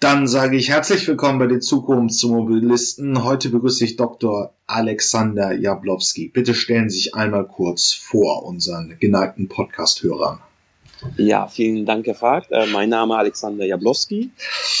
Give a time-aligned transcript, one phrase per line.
[0.00, 3.22] Dann sage ich herzlich willkommen bei den Zukunftsmobilisten.
[3.22, 4.54] Heute begrüße ich Dr.
[4.66, 6.28] Alexander Jablowski.
[6.28, 10.40] Bitte stellen Sie sich einmal kurz vor unseren geneigten Podcast-Hörern.
[11.16, 12.46] Ja, vielen Dank, Herr Fahrt.
[12.50, 14.30] Äh, mein Name ist Alexander Jablowski.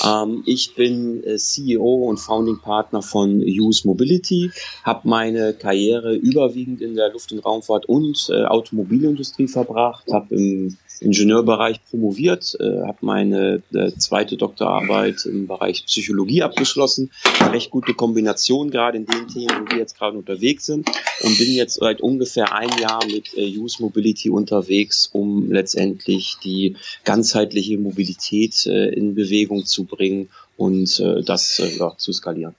[0.04, 4.50] Ähm, ich bin äh, CEO und Founding Partner von Use Mobility,
[4.82, 10.76] habe meine Karriere überwiegend in der Luft- und Raumfahrt und äh, Automobilindustrie verbracht, habe im
[11.00, 17.10] Ingenieurbereich promoviert, äh, habe meine äh, zweite Doktorarbeit im Bereich Psychologie abgeschlossen.
[17.38, 20.88] Eine recht gute Kombination gerade in den Themen, wo wir jetzt gerade unterwegs sind
[21.22, 26.09] und bin jetzt seit ungefähr ein Jahr mit äh, Use Mobility unterwegs, um letztendlich
[26.42, 32.54] die ganzheitliche Mobilität äh, in Bewegung zu bringen und äh, das äh, ja, zu skalieren.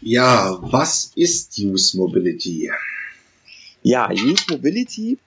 [0.00, 2.70] Ja, was ist Use Mobility?
[3.82, 5.18] Ja, Use Mobility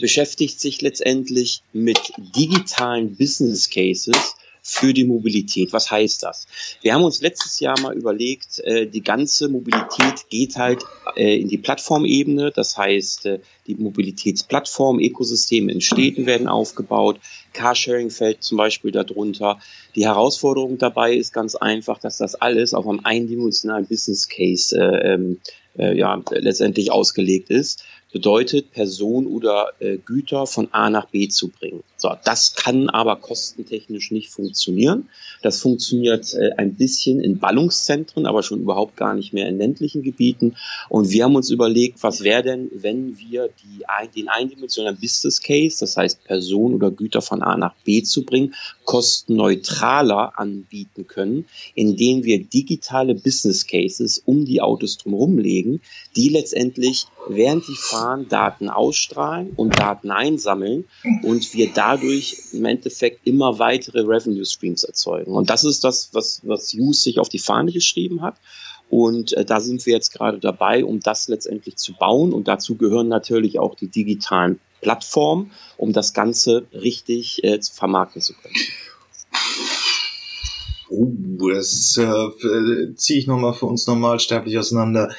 [0.00, 4.34] beschäftigt sich letztendlich mit digitalen Business Cases
[4.66, 5.74] für die Mobilität.
[5.74, 6.46] Was heißt das?
[6.80, 10.82] Wir haben uns letztes Jahr mal überlegt, äh, die ganze Mobilität geht halt
[11.16, 12.50] äh, in die Plattformebene.
[12.50, 17.20] Das heißt, äh, die Mobilitätsplattform, Ökosysteme in Städten werden aufgebaut.
[17.52, 19.58] Carsharing fällt zum Beispiel darunter.
[19.96, 25.12] Die Herausforderung dabei ist ganz einfach, dass das alles auf einem eindimensionalen Business Case äh,
[25.12, 25.40] ähm,
[25.76, 31.48] äh, ja, letztendlich ausgelegt ist bedeutet, Personen oder äh, Güter von A nach B zu
[31.48, 31.82] bringen.
[31.96, 35.08] So, das kann aber kostentechnisch nicht funktionieren.
[35.42, 40.02] Das funktioniert äh, ein bisschen in Ballungszentren, aber schon überhaupt gar nicht mehr in ländlichen
[40.02, 40.56] Gebieten.
[40.88, 43.84] Und wir haben uns überlegt, was wäre denn, wenn wir die,
[44.16, 48.54] den eindimensionalen Business Case, das heißt Personen oder Güter von A nach B zu bringen,
[48.84, 55.80] kostenneutraler anbieten können, indem wir digitale Business Cases um die Autos drumherum legen,
[56.16, 60.84] die letztendlich während sie fahren Daten ausstrahlen und Daten einsammeln
[61.22, 65.32] und wir dadurch im Endeffekt immer weitere Revenue Streams erzeugen.
[65.32, 68.36] Und das ist das, was, was Use sich auf die Fahne geschrieben hat.
[68.90, 72.32] Und äh, da sind wir jetzt gerade dabei, um das letztendlich zu bauen.
[72.32, 78.20] Und dazu gehören natürlich auch die digitalen Plattformen, um das Ganze richtig äh, zu vermarkten
[78.20, 78.54] zu können.
[80.90, 85.14] Oh, das äh, ziehe ich nochmal für uns normalsterblich auseinander.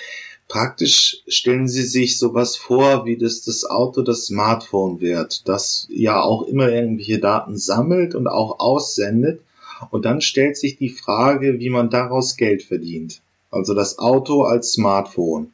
[0.47, 6.21] Praktisch stellen Sie sich sowas vor, wie das das Auto das Smartphone wird, das ja
[6.21, 9.41] auch immer irgendwelche Daten sammelt und auch aussendet.
[9.89, 13.21] Und dann stellt sich die Frage, wie man daraus Geld verdient.
[13.49, 15.51] Also das Auto als Smartphone.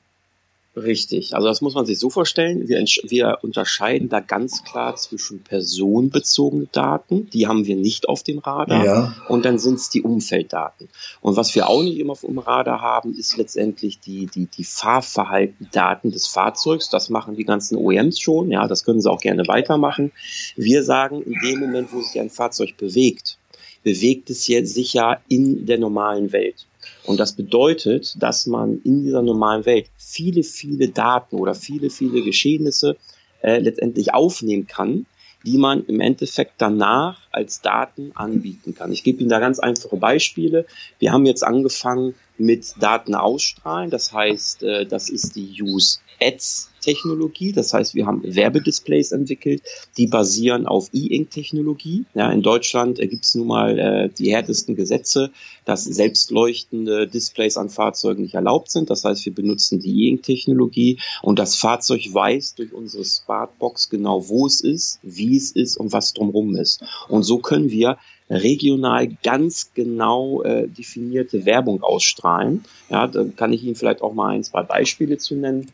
[0.76, 1.36] Richtig.
[1.36, 2.70] Also das muss man sich so vorstellen.
[2.70, 8.40] Wir, wir unterscheiden da ganz klar zwischen personenbezogenen Daten, die haben wir nicht auf dem
[8.40, 9.16] Radar, ja.
[9.28, 10.88] und dann sind es die Umfelddaten.
[11.20, 14.64] Und was wir auch nicht immer auf dem Radar haben, ist letztendlich die, die, die
[14.64, 16.90] Fahrverhaltendaten des Fahrzeugs.
[16.90, 18.50] Das machen die ganzen OEMs schon.
[18.50, 20.14] Ja, das können sie auch gerne weitermachen.
[20.56, 23.38] Wir sagen, in dem Moment, wo sich ein Fahrzeug bewegt,
[23.84, 26.66] bewegt es sich ja in der normalen Welt.
[27.06, 32.22] Und das bedeutet, dass man in dieser normalen Welt viele, viele Daten oder viele, viele
[32.22, 32.97] Geschehnisse
[33.41, 35.06] äh, letztendlich aufnehmen kann,
[35.45, 38.91] die man im Endeffekt danach als Daten anbieten kann.
[38.91, 40.66] Ich gebe Ihnen da ganz einfache Beispiele.
[41.00, 43.90] Wir haben jetzt angefangen mit Daten ausstrahlen.
[43.90, 47.52] Das heißt, äh, das ist die Use Ads Technologie.
[47.52, 49.62] Das heißt, wir haben Werbedisplays entwickelt,
[49.97, 52.06] die basieren auf E-Ink-Technologie.
[52.14, 55.31] Ja, in Deutschland äh, gibt es nun mal äh, die härtesten Gesetze,
[55.66, 58.90] dass selbstleuchtende Displays an Fahrzeugen nicht erlaubt sind.
[58.90, 64.47] Das heißt, wir benutzen die E-Ink-Technologie und das Fahrzeug weiß durch unsere Smartbox genau, wo
[64.47, 66.84] es ist, wie es ist und was drumherum ist.
[67.08, 67.97] Und so können wir
[68.30, 72.64] regional ganz genau äh, definierte Werbung ausstrahlen.
[72.90, 75.68] Ja, da kann ich Ihnen vielleicht auch mal ein, zwei Beispiele zu nennen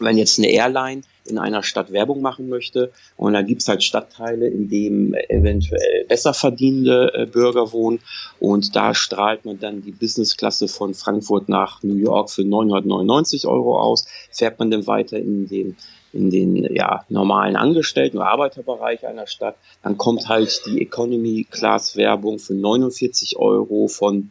[0.00, 2.92] wenn jetzt eine Airline in einer Stadt Werbung machen möchte.
[3.16, 8.00] Und da gibt's halt Stadtteile, in denen eventuell besser verdienende äh, Bürger wohnen.
[8.40, 13.78] Und da strahlt man dann die Businessklasse von Frankfurt nach New York für 999 Euro
[13.80, 15.76] aus, fährt man dann weiter in den
[16.12, 22.54] in den ja, normalen Angestellten- oder Arbeiterbereich einer Stadt, dann kommt halt die Economy-Class-Werbung für
[22.54, 24.30] 49 Euro von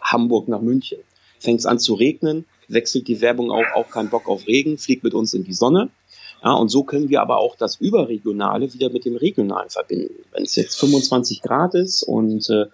[0.00, 0.98] Hamburg nach München.
[1.38, 5.04] Fängt es an zu regnen, wechselt die Werbung auch, auch keinen Bock auf Regen, fliegt
[5.04, 5.90] mit uns in die Sonne.
[6.42, 10.14] Ja, und so können wir aber auch das Überregionale wieder mit dem Regionalen verbinden.
[10.32, 12.66] Wenn es jetzt 25 Grad ist und äh,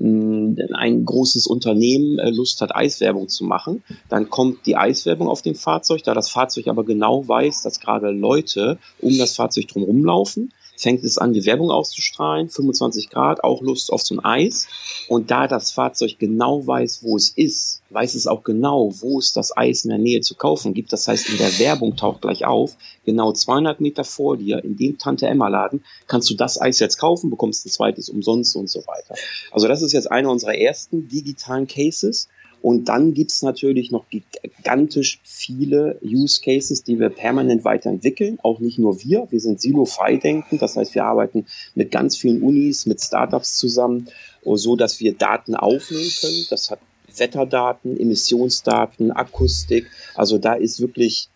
[0.00, 5.54] ein großes Unternehmen äh, Lust hat, Eiswerbung zu machen, dann kommt die Eiswerbung auf dem
[5.54, 10.52] Fahrzeug, da das Fahrzeug aber genau weiß, dass gerade Leute um das Fahrzeug drumherum laufen,
[10.82, 14.66] fängt es an, die Werbung auszustrahlen, 25 Grad, auch Lust auf so ein Eis.
[15.08, 19.32] Und da das Fahrzeug genau weiß, wo es ist, weiß es auch genau, wo es
[19.32, 20.92] das Eis in der Nähe zu kaufen gibt.
[20.92, 24.98] Das heißt, in der Werbung taucht gleich auf, genau 200 Meter vor dir, in dem
[24.98, 29.14] Tante-Emma-Laden, kannst du das Eis jetzt kaufen, bekommst ein zweites umsonst und so weiter.
[29.52, 32.28] Also das ist jetzt einer unserer ersten digitalen Cases.
[32.62, 38.38] Und dann gibt's natürlich noch gigantisch viele Use Cases, die wir permanent weiterentwickeln.
[38.42, 40.58] Auch nicht nur wir, wir sind silo-frei denken.
[40.58, 44.08] Das heißt, wir arbeiten mit ganz vielen Unis, mit Startups zusammen,
[44.44, 46.46] so dass wir Daten aufnehmen können.
[46.50, 46.78] Das hat
[47.16, 49.90] Wetterdaten, Emissionsdaten, Akustik.
[50.14, 51.28] Also da ist wirklich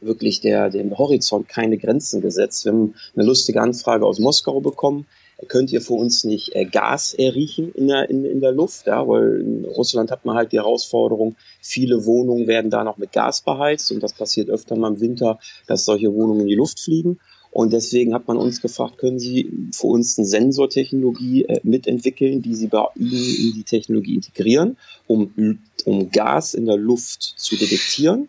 [0.00, 2.64] wirklich der, dem Horizont keine Grenzen gesetzt.
[2.64, 5.06] Wir haben eine lustige Anfrage aus Moskau bekommen
[5.48, 9.06] könnt ihr für uns nicht äh, Gas erriechen in der, in, in der Luft, ja,
[9.06, 13.42] weil in Russland hat man halt die Herausforderung, viele Wohnungen werden da noch mit Gas
[13.42, 17.18] beheizt und das passiert öfter mal im Winter, dass solche Wohnungen in die Luft fliegen.
[17.50, 22.54] Und deswegen hat man uns gefragt, können Sie für uns eine Sensortechnologie äh, mitentwickeln, die
[22.54, 28.28] Sie bei Ihnen in die Technologie integrieren, um, um Gas in der Luft zu detektieren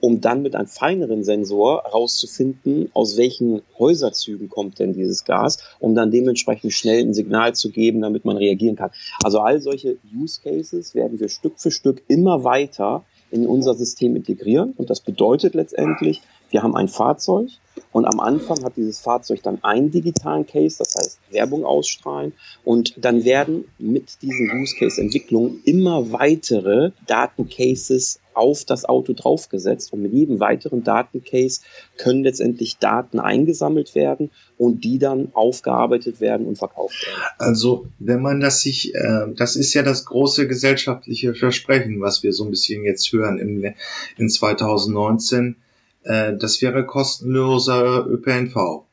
[0.00, 5.94] um dann mit einem feineren Sensor herauszufinden, aus welchen Häuserzügen kommt denn dieses Gas, um
[5.94, 8.90] dann dementsprechend schnell ein Signal zu geben, damit man reagieren kann.
[9.22, 14.14] Also all solche Use Cases werden wir Stück für Stück immer weiter in unser System
[14.14, 14.74] integrieren.
[14.76, 17.48] Und das bedeutet letztendlich, wir haben ein Fahrzeug
[17.90, 22.32] und am Anfang hat dieses Fahrzeug dann einen digitalen Case, das heißt Werbung ausstrahlen.
[22.64, 29.92] Und dann werden mit diesen Use Case Entwicklungen immer weitere Datencases auf das Auto draufgesetzt
[29.92, 31.60] und mit jedem weiteren Datencase
[31.96, 37.22] können letztendlich Daten eingesammelt werden und die dann aufgearbeitet werden und verkauft werden.
[37.38, 42.32] Also wenn man das sich, äh, das ist ja das große gesellschaftliche Versprechen, was wir
[42.32, 43.74] so ein bisschen jetzt hören in,
[44.16, 45.56] in 2019
[46.04, 48.84] äh, das wäre kostenloser ÖPNV.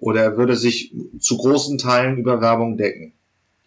[0.00, 3.14] Oder er würde sich zu großen Teilen über Werbung decken.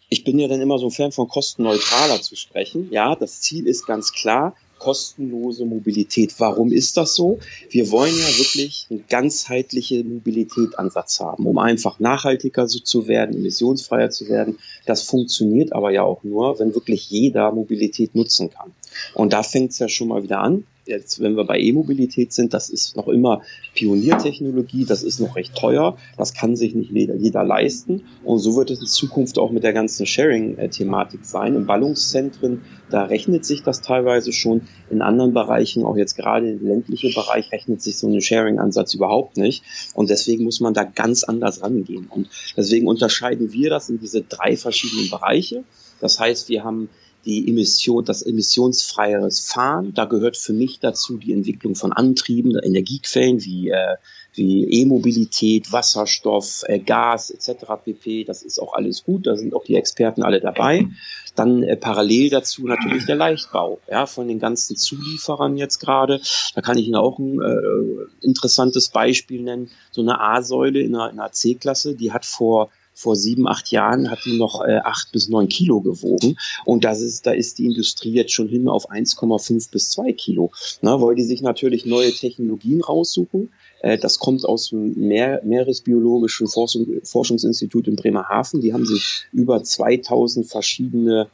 [0.08, 2.88] Ich bin ja dann immer so ein Fan von kostenneutraler zu sprechen.
[2.90, 6.34] Ja, das Ziel ist ganz klar, kostenlose Mobilität.
[6.38, 7.38] Warum ist das so?
[7.70, 14.28] Wir wollen ja wirklich einen ganzheitlichen Mobilitätsansatz haben, um einfach nachhaltiger zu werden, emissionsfreier zu
[14.28, 14.58] werden.
[14.84, 18.72] Das funktioniert aber ja auch nur, wenn wirklich jeder Mobilität nutzen kann.
[19.14, 22.54] Und da fängt es ja schon mal wieder an jetzt, wenn wir bei E-Mobilität sind,
[22.54, 23.42] das ist noch immer
[23.74, 28.02] Pioniertechnologie, das ist noch recht teuer, das kann sich nicht jeder, jeder leisten.
[28.24, 31.54] Und so wird es in Zukunft auch mit der ganzen Sharing-Thematik sein.
[31.54, 34.62] In Ballungszentren, da rechnet sich das teilweise schon.
[34.90, 39.36] In anderen Bereichen, auch jetzt gerade im ländlichen Bereich, rechnet sich so ein Sharing-Ansatz überhaupt
[39.36, 39.62] nicht.
[39.94, 42.06] Und deswegen muss man da ganz anders rangehen.
[42.10, 45.64] Und deswegen unterscheiden wir das in diese drei verschiedenen Bereiche.
[46.00, 46.88] Das heißt, wir haben
[47.24, 49.92] die Emission, das emissionsfreieres Fahren.
[49.94, 53.96] Da gehört für mich dazu die Entwicklung von Antrieben, Energiequellen wie äh,
[54.34, 57.64] wie E-Mobilität, Wasserstoff, äh, Gas etc.
[57.84, 58.24] pp.
[58.24, 59.26] Das ist auch alles gut.
[59.26, 60.88] Da sind auch die Experten alle dabei.
[61.34, 66.20] Dann äh, parallel dazu natürlich der Leichtbau, ja, von den ganzen Zulieferern jetzt gerade.
[66.54, 69.70] Da kann ich Ihnen auch ein äh, interessantes Beispiel nennen.
[69.90, 74.10] So eine A-Säule in einer, in einer C-Klasse, die hat vor vor sieben, acht Jahren
[74.10, 76.36] hat die noch äh, acht bis neun Kilo gewogen.
[76.64, 80.50] Und das ist, da ist die Industrie jetzt schon hin auf 1,5 bis zwei Kilo.
[80.82, 83.50] Na, weil die sich natürlich neue Technologien raussuchen.
[83.80, 88.60] Äh, das kommt aus dem Meer, Meeresbiologischen Forschung, Forschungsinstitut in Bremerhaven.
[88.60, 91.28] Die haben sich über 2000 verschiedene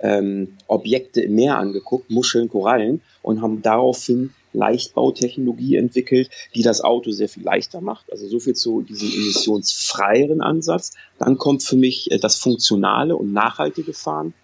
[0.00, 7.10] ähm, Objekte im Meer angeguckt, Muscheln, Korallen, und haben daraufhin Leichtbautechnologie entwickelt, die das Auto
[7.10, 8.10] sehr viel leichter macht.
[8.10, 10.92] Also so viel zu diesem emissionsfreieren Ansatz.
[11.18, 14.34] Dann kommt für mich äh, das funktionale und nachhaltige Fahren.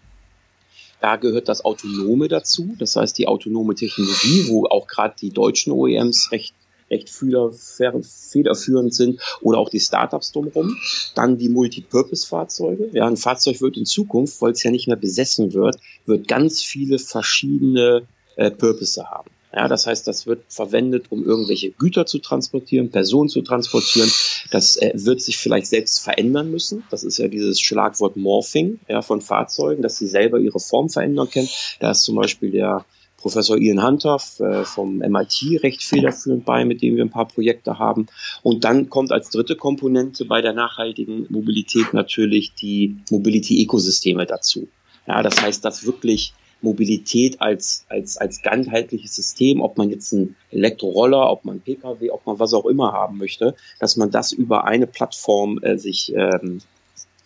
[1.00, 5.73] Da gehört das Autonome dazu, das heißt die autonome Technologie, wo auch gerade die deutschen
[5.73, 6.54] OEMs recht
[6.90, 10.76] recht federführend sind oder auch die Startups drumherum.
[11.14, 12.90] Dann die Multipurpose-Fahrzeuge.
[12.92, 15.76] Ja, ein Fahrzeug wird in Zukunft, weil es ja nicht mehr besessen wird,
[16.07, 19.31] wird ganz viele verschiedene äh, Purpose haben.
[19.57, 24.11] Ja, das heißt, das wird verwendet, um irgendwelche Güter zu transportieren, Personen zu transportieren.
[24.51, 26.85] Das äh, wird sich vielleicht selbst verändern müssen.
[26.91, 31.31] Das ist ja dieses Schlagwort Morphing ja, von Fahrzeugen, dass sie selber ihre Form verändern
[31.31, 31.49] können.
[31.81, 32.85] Da ist zum Beispiel der
[33.17, 37.79] Professor Ian Hunter äh, vom MIT recht federführend bei, mit dem wir ein paar Projekte
[37.79, 38.09] haben.
[38.43, 44.69] Und dann kommt als dritte Komponente bei der nachhaltigen Mobilität natürlich die Mobility-Ökosysteme dazu.
[45.07, 50.37] Ja, das heißt, dass wirklich Mobilität als, als, als ganzheitliches System, ob man jetzt einen
[50.51, 54.65] Elektroroller, ob man Pkw, ob man was auch immer haben möchte, dass man das über
[54.65, 56.61] eine Plattform äh, sich, ähm,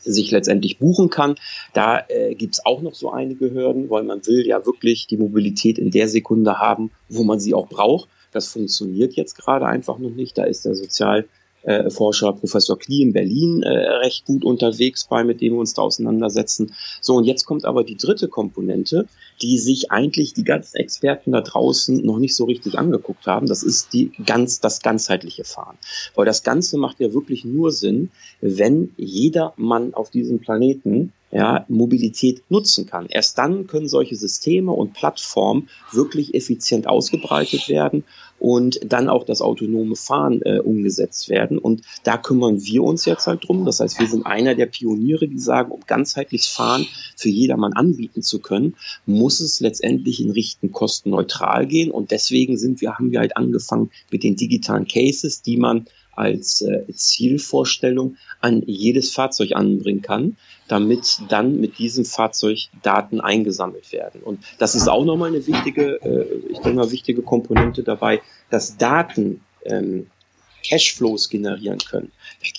[0.00, 1.36] sich letztendlich buchen kann.
[1.72, 5.16] Da äh, gibt es auch noch so einige Hürden, weil man will ja wirklich die
[5.16, 8.08] Mobilität in der Sekunde haben, wo man sie auch braucht.
[8.32, 10.38] Das funktioniert jetzt gerade einfach noch nicht.
[10.38, 11.26] Da ist der Sozial
[11.62, 15.74] äh, Forscher Professor Klee in Berlin äh, recht gut unterwegs bei, mit dem wir uns
[15.74, 16.74] da auseinandersetzen.
[17.00, 19.06] So, und jetzt kommt aber die dritte Komponente,
[19.42, 23.46] die sich eigentlich die ganzen Experten da draußen noch nicht so richtig angeguckt haben.
[23.46, 25.78] Das ist die ganz, das ganzheitliche Fahren.
[26.14, 31.64] Weil das Ganze macht ja wirklich nur Sinn, wenn jeder Mann auf diesem Planeten ja,
[31.68, 33.06] Mobilität nutzen kann.
[33.08, 38.04] Erst dann können solche Systeme und Plattformen wirklich effizient ausgebreitet werden
[38.40, 41.58] und dann auch das autonome Fahren äh, umgesetzt werden.
[41.58, 43.66] Und da kümmern wir uns jetzt halt drum.
[43.66, 48.22] Das heißt, wir sind einer der Pioniere, die sagen, um ganzheitlich Fahren für jedermann anbieten
[48.22, 51.90] zu können, muss es letztendlich in Richten kostenneutral gehen.
[51.90, 55.86] Und deswegen sind wir, haben wir halt angefangen mit den digitalen Cases, die man
[56.20, 60.36] als äh, Zielvorstellung an jedes Fahrzeug anbringen kann,
[60.68, 64.22] damit dann mit diesem Fahrzeug Daten eingesammelt werden.
[64.22, 68.76] Und das ist auch nochmal eine wichtige, äh, ich denke mal, wichtige Komponente dabei, dass
[68.76, 70.06] Daten ähm,
[70.62, 72.12] Cashflows generieren können.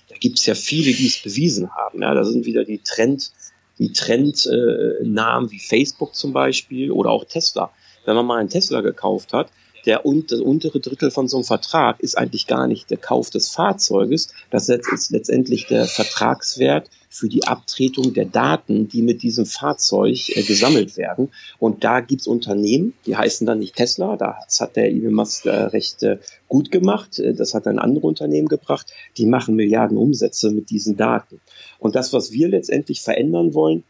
[0.10, 2.01] Da, gibt es ja viele, die es bewiesen haben.
[2.01, 3.32] Ja, da sind wieder die Trend,
[3.80, 7.72] die Trendnamen äh, wie Facebook zum Beispiel oder auch Tesla.
[8.06, 9.50] Wenn man mal einen Tesla gekauft hat,
[9.85, 14.29] der untere Drittel von so einem Vertrag ist eigentlich gar nicht der Kauf des Fahrzeuges.
[14.50, 20.43] Das ist letztendlich der Vertragswert für die Abtretung der Daten, die mit diesem Fahrzeug äh,
[20.43, 21.29] gesammelt werden.
[21.59, 25.50] Und da gibt's Unternehmen, die heißen dann nicht Tesla, das hat der Elon Musk äh,
[25.50, 27.21] recht äh, gut gemacht.
[27.35, 28.93] Das hat ein anderes Unternehmen gebracht.
[29.17, 31.41] Die machen Milliarden Umsätze mit diesen Daten.
[31.79, 33.83] Und das, was wir letztendlich verändern wollen,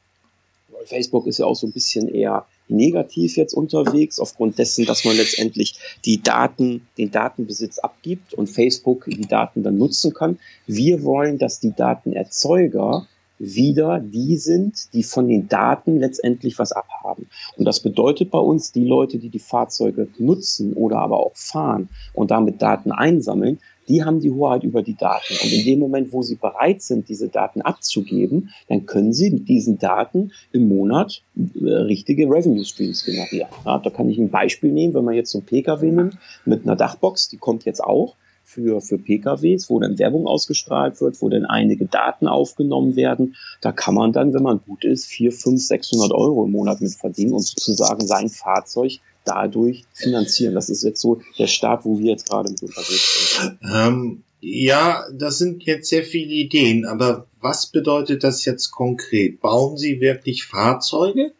[0.85, 5.17] Facebook ist ja auch so ein bisschen eher negativ jetzt unterwegs, aufgrund dessen, dass man
[5.17, 10.39] letztendlich die Daten, den Datenbesitz abgibt und Facebook die Daten dann nutzen kann.
[10.67, 13.07] Wir wollen, dass die Datenerzeuger
[13.41, 17.27] wieder die sind, die von den Daten letztendlich was abhaben.
[17.57, 21.89] Und das bedeutet bei uns, die Leute, die die Fahrzeuge nutzen oder aber auch fahren
[22.13, 23.59] und damit Daten einsammeln,
[23.91, 25.33] die haben die Hoheit über die Daten.
[25.43, 29.49] Und in dem Moment, wo sie bereit sind, diese Daten abzugeben, dann können sie mit
[29.49, 33.49] diesen Daten im Monat äh, richtige Revenue Streams generieren.
[33.65, 36.63] Ja, da kann ich ein Beispiel nehmen, wenn man jetzt so einen Pkw nimmt mit
[36.63, 41.27] einer Dachbox, die kommt jetzt auch für, für PKWs, wo dann Werbung ausgestrahlt wird, wo
[41.27, 43.35] dann einige Daten aufgenommen werden.
[43.59, 46.93] Da kann man dann, wenn man gut ist, 4, 5, 600 Euro im Monat mit
[46.93, 50.53] verdienen und sozusagen sein Fahrzeug dadurch finanzieren.
[50.53, 53.59] Das ist jetzt so der Start, wo wir jetzt gerade mit unterwegs sind.
[53.63, 59.39] Ähm, ja, das sind jetzt sehr viele Ideen, aber was bedeutet das jetzt konkret?
[59.39, 61.31] Bauen Sie wirklich Fahrzeuge?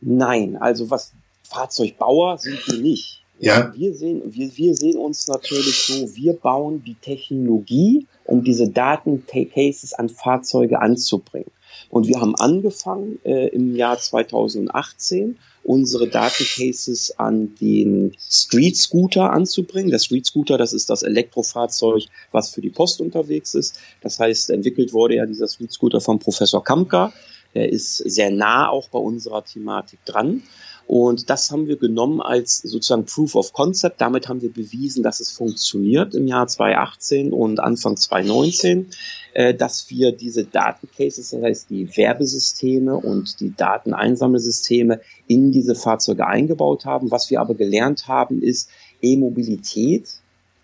[0.00, 1.12] Nein, also was
[1.44, 3.22] Fahrzeugbauer sind wir nicht.
[3.38, 3.72] Ja.
[3.76, 9.92] Wir sehen, wir, wir sehen uns natürlich so, wir bauen die Technologie, um diese Datencases
[9.94, 11.50] an Fahrzeuge anzubringen.
[11.90, 19.90] Und wir haben angefangen äh, im Jahr 2018 unsere Datencases an den Street Scooter anzubringen.
[19.90, 23.78] Der Street Scooter, das ist das Elektrofahrzeug, was für die Post unterwegs ist.
[24.00, 27.12] Das heißt, entwickelt wurde ja dieser Street Scooter von Professor Kamka.
[27.54, 30.42] Der ist sehr nah auch bei unserer Thematik dran.
[30.86, 34.00] Und das haben wir genommen als sozusagen Proof of Concept.
[34.00, 38.86] Damit haben wir bewiesen, dass es funktioniert im Jahr 2018 und Anfang 2019,
[39.34, 46.26] äh, dass wir diese Datencases, das heißt die Werbesysteme und die Dateneinsammelsysteme in diese Fahrzeuge
[46.26, 47.10] eingebaut haben.
[47.10, 48.70] Was wir aber gelernt haben, ist,
[49.02, 50.08] E-Mobilität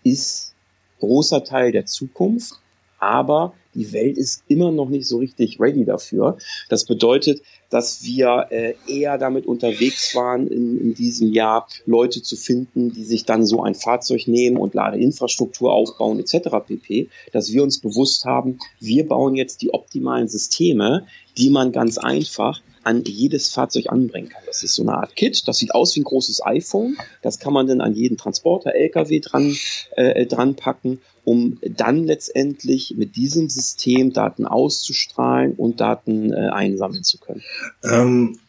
[0.03, 0.53] ist
[0.99, 2.62] großer Teil der Zukunft,
[3.03, 6.37] aber die Welt ist immer noch nicht so richtig ready dafür.
[6.69, 12.35] Das bedeutet, dass wir äh, eher damit unterwegs waren, in, in diesem Jahr Leute zu
[12.35, 16.49] finden, die sich dann so ein Fahrzeug nehmen und Ladeinfrastruktur aufbauen etc.
[16.65, 17.09] pp.
[17.31, 21.07] Dass wir uns bewusst haben, wir bauen jetzt die optimalen Systeme,
[21.37, 24.43] die man ganz einfach an jedes Fahrzeug anbringen kann.
[24.45, 26.97] Das ist so eine Art Kit, das sieht aus wie ein großes iPhone.
[27.21, 29.55] Das kann man dann an jeden Transporter, LKW dran,
[29.95, 37.03] äh, dran packen, um dann letztendlich mit diesem System Daten auszustrahlen und Daten äh, einsammeln
[37.03, 37.41] zu können.
[37.83, 38.39] Ähm,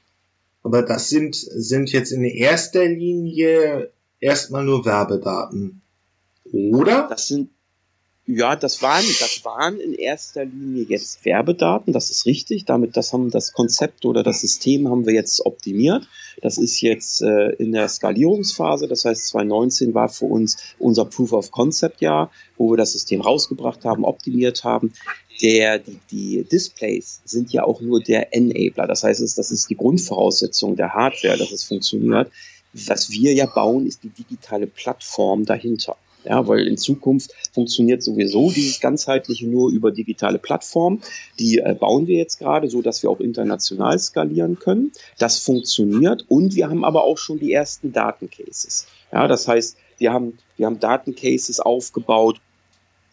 [0.63, 5.83] aber das sind, sind jetzt in erster Linie erstmal nur Werbedaten.
[6.53, 7.07] Oder?
[7.09, 7.51] Das sind
[8.27, 12.65] ja, das waren, das waren in erster Linie jetzt Werbedaten, das ist richtig.
[12.65, 16.09] Damit, das haben das Konzept oder das System haben wir jetzt optimiert.
[16.41, 18.89] Das ist jetzt äh, in der Skalierungsphase.
[18.89, 23.21] Das heißt, 2019 war für uns unser Proof of Concept Jahr, wo wir das System
[23.21, 24.95] rausgebracht haben, optimiert haben.
[25.43, 28.87] Der, die, die Displays sind ja auch nur der Enabler.
[28.87, 32.31] Das heißt, das ist die Grundvoraussetzung der Hardware, dass es funktioniert.
[32.73, 35.97] Was wir ja bauen, ist die digitale Plattform dahinter.
[36.25, 41.03] Ja, weil in Zukunft funktioniert sowieso dieses ganzheitliche nur über digitale Plattformen.
[41.39, 44.93] Die äh, bauen wir jetzt gerade, so dass wir auch international skalieren können.
[45.19, 48.87] Das funktioniert und wir haben aber auch schon die ersten Datencases.
[49.13, 52.41] Ja, das heißt, wir haben, wir haben Datencases aufgebaut,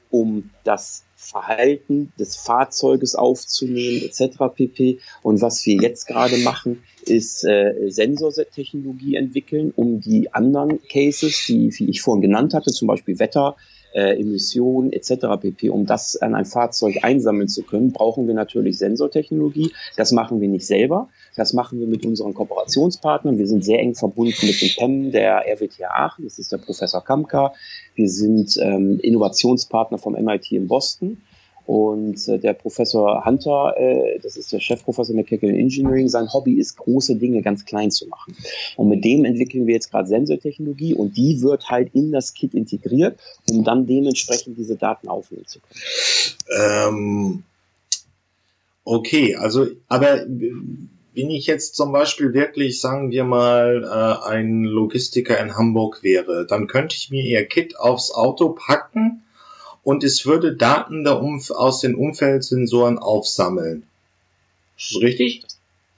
[0.09, 4.37] um das Verhalten des Fahrzeuges aufzunehmen, etc.
[4.55, 4.99] pp.
[5.21, 11.71] Und was wir jetzt gerade machen, ist äh, Sensortechnologie entwickeln, um die anderen Cases, die
[11.77, 13.55] wie ich vorhin genannt hatte, zum Beispiel Wetter,
[13.93, 15.27] äh, Emissionen etc.
[15.39, 15.69] pp.
[15.69, 19.71] Um das an ein Fahrzeug einsammeln zu können, brauchen wir natürlich Sensortechnologie.
[19.97, 21.09] Das machen wir nicht selber.
[21.35, 23.37] Das machen wir mit unseren Kooperationspartnern.
[23.37, 26.25] Wir sind sehr eng verbunden mit dem PEM der RWTH Aachen.
[26.25, 27.53] Das ist der Professor Kamka.
[27.95, 31.17] Wir sind ähm, Innovationspartner vom MIT in Boston.
[31.65, 36.75] Und äh, der Professor Hunter, äh, das ist der Chefprofessor Mechanical Engineering, sein Hobby ist,
[36.77, 38.35] große Dinge ganz klein zu machen.
[38.77, 42.55] Und mit dem entwickeln wir jetzt gerade Sensortechnologie und die wird halt in das Kit
[42.55, 43.19] integriert,
[43.49, 45.79] um dann dementsprechend diese Daten aufnehmen zu können.
[46.59, 47.43] Ähm,
[48.83, 50.25] okay, also, aber
[51.13, 56.45] wenn ich jetzt zum Beispiel wirklich, sagen wir mal, äh, ein Logistiker in Hamburg wäre,
[56.45, 59.23] dann könnte ich mir ihr Kit aufs Auto packen
[59.83, 63.83] und es würde Daten aus den Umfeldsensoren aufsammeln.
[64.77, 65.43] Ist das richtig?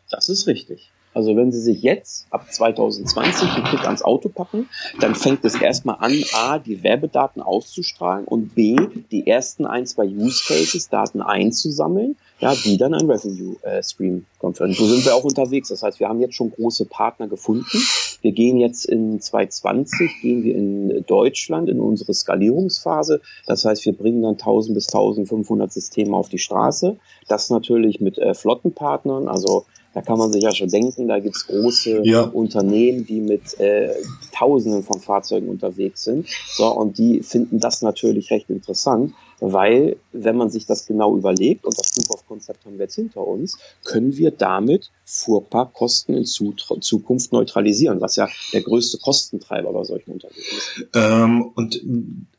[0.10, 0.90] Das ist richtig.
[1.14, 5.60] Also wenn Sie sich jetzt ab 2020 ein Kit ans Auto packen, dann fängt es
[5.60, 8.76] erstmal an, A, die Werbedaten auszustrahlen und B,
[9.12, 14.26] die ersten ein, zwei Use Cases, Daten einzusammeln, ja, die dann ein Revenue äh, Stream
[14.40, 14.76] konferieren.
[14.76, 15.70] So sind wir auch unterwegs.
[15.70, 17.80] Das heißt, wir haben jetzt schon große Partner gefunden.
[18.22, 23.22] Wir gehen jetzt in 2020, gehen wir in Deutschland in unsere Skalierungsphase.
[23.46, 26.98] Das heißt, wir bringen dann 1000 bis 1500 Systeme auf die Straße.
[27.28, 31.46] Das natürlich mit äh, Flottenpartnern, also da kann man sich ja schon denken, da gibt's
[31.48, 32.22] große ja.
[32.24, 33.94] Unternehmen, die mit äh,
[34.32, 36.28] Tausenden von Fahrzeugen unterwegs sind.
[36.48, 39.14] So, und die finden das natürlich recht interessant,
[39.52, 42.96] weil wenn man sich das genau überlegt, und das Proof of Concept haben wir jetzt
[42.96, 49.84] hinter uns, können wir damit Fuhrparkkosten in Zukunft neutralisieren, was ja der größte Kostentreiber bei
[49.84, 50.88] solchen Unternehmen ist.
[50.94, 51.82] Ähm, und,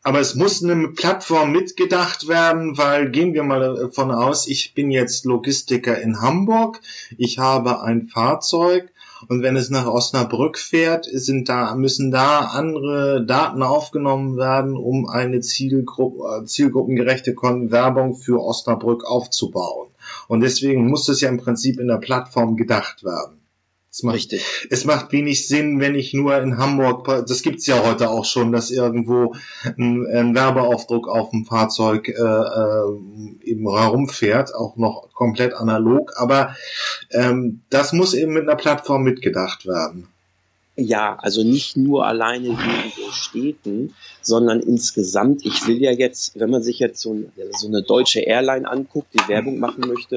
[0.02, 4.90] aber es muss eine Plattform mitgedacht werden, weil gehen wir mal davon aus, ich bin
[4.90, 6.80] jetzt Logistiker in Hamburg,
[7.18, 8.90] ich habe ein Fahrzeug,
[9.28, 15.08] und wenn es nach Osnabrück fährt, sind da, müssen da andere Daten aufgenommen werden, um
[15.08, 19.88] eine Zielgruppe, äh, zielgruppengerechte Werbung für Osnabrück aufzubauen.
[20.28, 23.43] Und deswegen muss das ja im Prinzip in der Plattform gedacht werden.
[23.94, 24.66] Es macht, Richtig.
[24.70, 28.50] Es macht wenig Sinn, wenn ich nur in Hamburg, das gibt's ja heute auch schon,
[28.50, 35.54] dass irgendwo ein, ein Werbeaufdruck auf dem Fahrzeug äh, äh, eben herumfährt, auch noch komplett
[35.54, 36.10] analog.
[36.16, 36.56] Aber
[37.12, 40.08] ähm, das muss eben mit einer Plattform mitgedacht werden.
[40.74, 45.46] Ja, also nicht nur alleine wegen der Städten, sondern insgesamt.
[45.46, 47.16] Ich will ja jetzt, wenn man sich jetzt so,
[47.52, 50.16] so eine deutsche Airline anguckt, die Werbung machen möchte,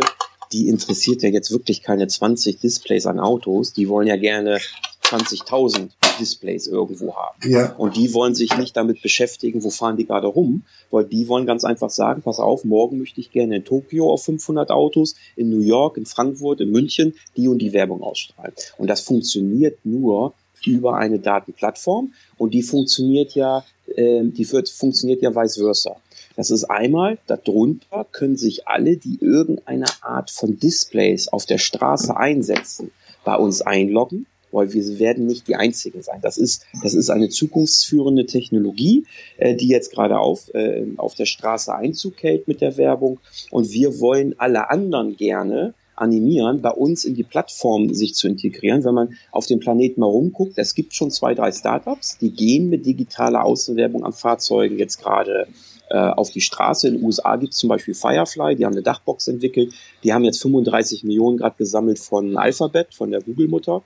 [0.52, 4.60] die interessiert ja jetzt wirklich keine 20 Displays an Autos, die wollen ja gerne
[5.04, 7.50] 20.000 Displays irgendwo haben.
[7.50, 7.74] Ja.
[7.76, 11.46] Und die wollen sich nicht damit beschäftigen, wo fahren die gerade rum, weil die wollen
[11.46, 15.50] ganz einfach sagen, pass auf, morgen möchte ich gerne in Tokio auf 500 Autos, in
[15.50, 18.54] New York, in Frankfurt, in München die und die Werbung ausstrahlen.
[18.78, 20.34] Und das funktioniert nur
[20.66, 23.64] über eine Datenplattform und die funktioniert ja,
[23.96, 25.96] äh, die wird, funktioniert ja vice versa.
[26.38, 32.16] Das ist einmal, darunter können sich alle, die irgendeine Art von Displays auf der Straße
[32.16, 32.92] einsetzen,
[33.26, 36.20] bei uns einloggen, weil wir werden nicht die Einzigen sein.
[36.22, 39.06] Das ist, das ist eine zukunftsführende Technologie,
[39.38, 43.20] äh, die jetzt gerade auf, äh, auf der Straße Einzug hält mit der Werbung.
[43.50, 48.84] Und wir wollen alle anderen gerne animieren, bei uns in die Plattform sich zu integrieren.
[48.84, 52.70] Wenn man auf dem Planeten mal rumguckt, es gibt schon zwei, drei Startups, die gehen
[52.70, 55.48] mit digitaler Außenwerbung an Fahrzeugen jetzt gerade
[55.90, 56.88] äh, auf die Straße.
[56.88, 59.74] In den USA gibt es zum Beispiel Firefly, die haben eine Dachbox entwickelt.
[60.04, 63.84] Die haben jetzt 35 Millionen Grad gesammelt von Alphabet, von der Google-Mutter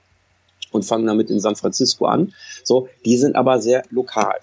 [0.72, 2.32] und fangen damit in San Francisco an.
[2.64, 4.38] So, die sind aber sehr lokal.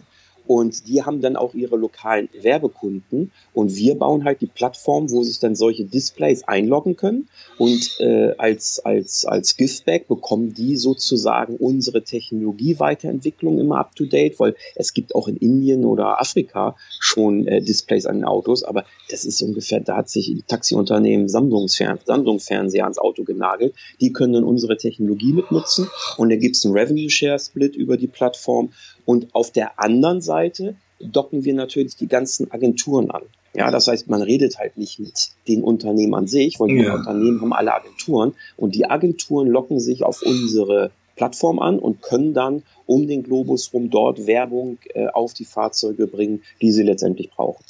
[0.50, 3.32] Und die haben dann auch ihre lokalen Werbekunden.
[3.54, 7.30] Und wir bauen halt die Plattform, wo sich dann solche Displays einloggen können.
[7.60, 14.96] Und äh, als, als, als Giftback bekommen die sozusagen unsere Technologie-Weiterentwicklung immer up-to-date, weil es
[14.96, 18.64] gibt auch in Indien oder Afrika schon äh, Displays an den Autos.
[18.64, 23.76] Aber das ist ungefähr, da hat sich ein Taxiunternehmen Samsung ans Auto genagelt.
[24.02, 25.88] Die können dann unsere Technologie mitnutzen.
[26.18, 28.72] Und da gibt es einen Revenue-Share-Split über die Plattform.
[29.10, 33.24] Und auf der anderen Seite docken wir natürlich die ganzen Agenturen an.
[33.56, 36.94] Ja, das heißt, man redet halt nicht mit den Unternehmen an sich, weil die ja.
[36.94, 42.36] Unternehmen haben alle Agenturen und die Agenturen locken sich auf unsere Plattform an und können
[42.36, 47.32] dann um den Globus rum dort Werbung äh, auf die Fahrzeuge bringen, die sie letztendlich
[47.32, 47.66] brauchen.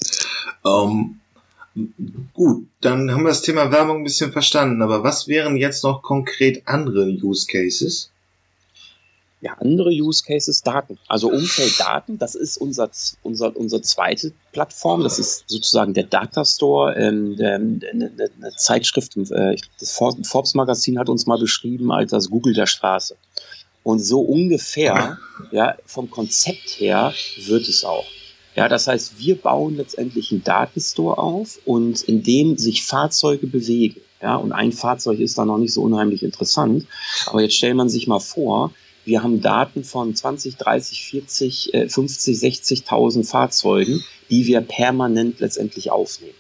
[0.66, 1.22] Um,
[1.78, 5.86] ähm, gut, dann haben wir das Thema Werbung ein bisschen verstanden, aber was wären jetzt
[5.86, 8.12] noch konkret andere Use Cases?
[9.42, 10.98] Ja, andere Use Cases Daten.
[11.08, 12.90] Also Umfelddaten, das ist unser,
[13.24, 15.02] unser, unsere zweite Plattform.
[15.02, 21.00] Das ist sozusagen der Data Store, ähm, der, eine, eine Zeitschrift, äh, das Forbes Magazin
[21.00, 23.16] hat uns mal beschrieben als das Google der Straße.
[23.84, 25.18] Und so ungefähr,
[25.52, 28.06] ja, vom Konzept her wird es auch.
[28.56, 34.02] Ja, das heißt, wir bauen letztendlich einen Datenstore auf und in dem sich Fahrzeuge bewegen.
[34.22, 36.86] Ja, und ein Fahrzeug ist da noch nicht so unheimlich interessant.
[37.28, 38.74] Aber jetzt stellt man sich mal vor,
[39.10, 46.36] wir haben Daten von 20, 30, 40, 50, 60.000 Fahrzeugen, die wir permanent letztendlich aufnehmen.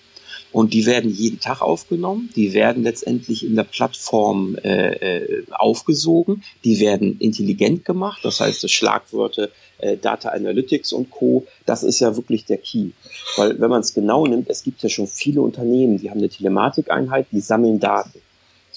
[0.52, 6.44] Und die werden jeden Tag aufgenommen, die werden letztendlich in der Plattform äh, äh, aufgesogen,
[6.64, 12.00] die werden intelligent gemacht, das heißt das Schlagwörter äh, Data Analytics und Co., das ist
[12.00, 12.90] ja wirklich der Key.
[13.38, 16.30] Weil wenn man es genau nimmt, es gibt ja schon viele Unternehmen, die haben eine
[16.30, 18.20] Telematikeinheit, die sammeln Daten.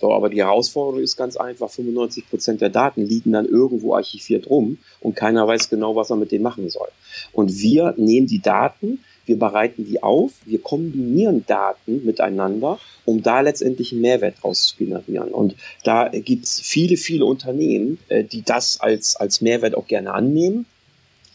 [0.02, 4.50] So, aber die Herausforderung ist ganz einfach, 95 Prozent der Daten liegen dann irgendwo archiviert
[4.50, 6.88] rum und keiner weiß genau, was er mit denen machen soll.
[7.32, 13.42] Und wir nehmen die Daten, wir bereiten die auf, wir kombinieren Daten miteinander, um da
[13.42, 15.28] letztendlich einen Mehrwert draus zu generieren.
[15.28, 20.14] Und da gibt es viele, viele Unternehmen, äh, die das als, als Mehrwert auch gerne
[20.14, 20.66] annehmen.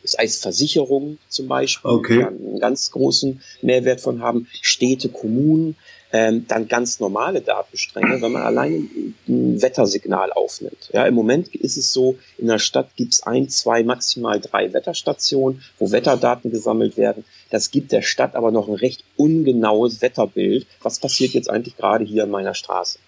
[0.01, 2.17] Das heißt Versicherungen zum Beispiel, okay.
[2.17, 5.77] die einen ganz großen Mehrwert von haben, Städte, Kommunen,
[6.11, 10.89] ähm, dann ganz normale Datenstränge, wenn man allein ein Wettersignal aufnimmt.
[10.93, 14.73] Ja, im Moment ist es so, in der Stadt gibt es ein, zwei, maximal drei
[14.73, 17.25] Wetterstationen, wo Wetterdaten gesammelt werden.
[17.49, 20.65] Das gibt der Stadt aber noch ein recht ungenaues Wetterbild.
[20.81, 22.99] Was passiert jetzt eigentlich gerade hier in meiner Straße?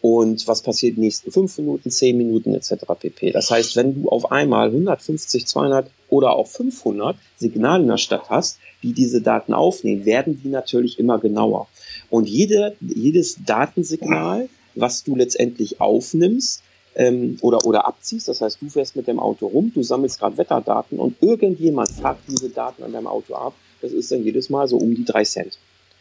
[0.00, 2.84] und was passiert in den nächsten fünf Minuten, zehn Minuten etc.
[2.98, 3.32] pp.
[3.32, 8.30] Das heißt, wenn du auf einmal 150, 200 oder auch 500 Signale in der Stadt
[8.30, 11.66] hast, die diese Daten aufnehmen, werden die natürlich immer genauer.
[12.10, 16.62] Und jede, jedes Datensignal, was du letztendlich aufnimmst,
[16.98, 18.28] ähm, oder, oder abziehst.
[18.28, 22.28] Das heißt, du fährst mit dem Auto rum, du sammelst gerade Wetterdaten und irgendjemand fragt
[22.28, 23.54] diese Daten an deinem Auto ab.
[23.80, 25.56] Das ist dann jedes Mal so um die drei Cent.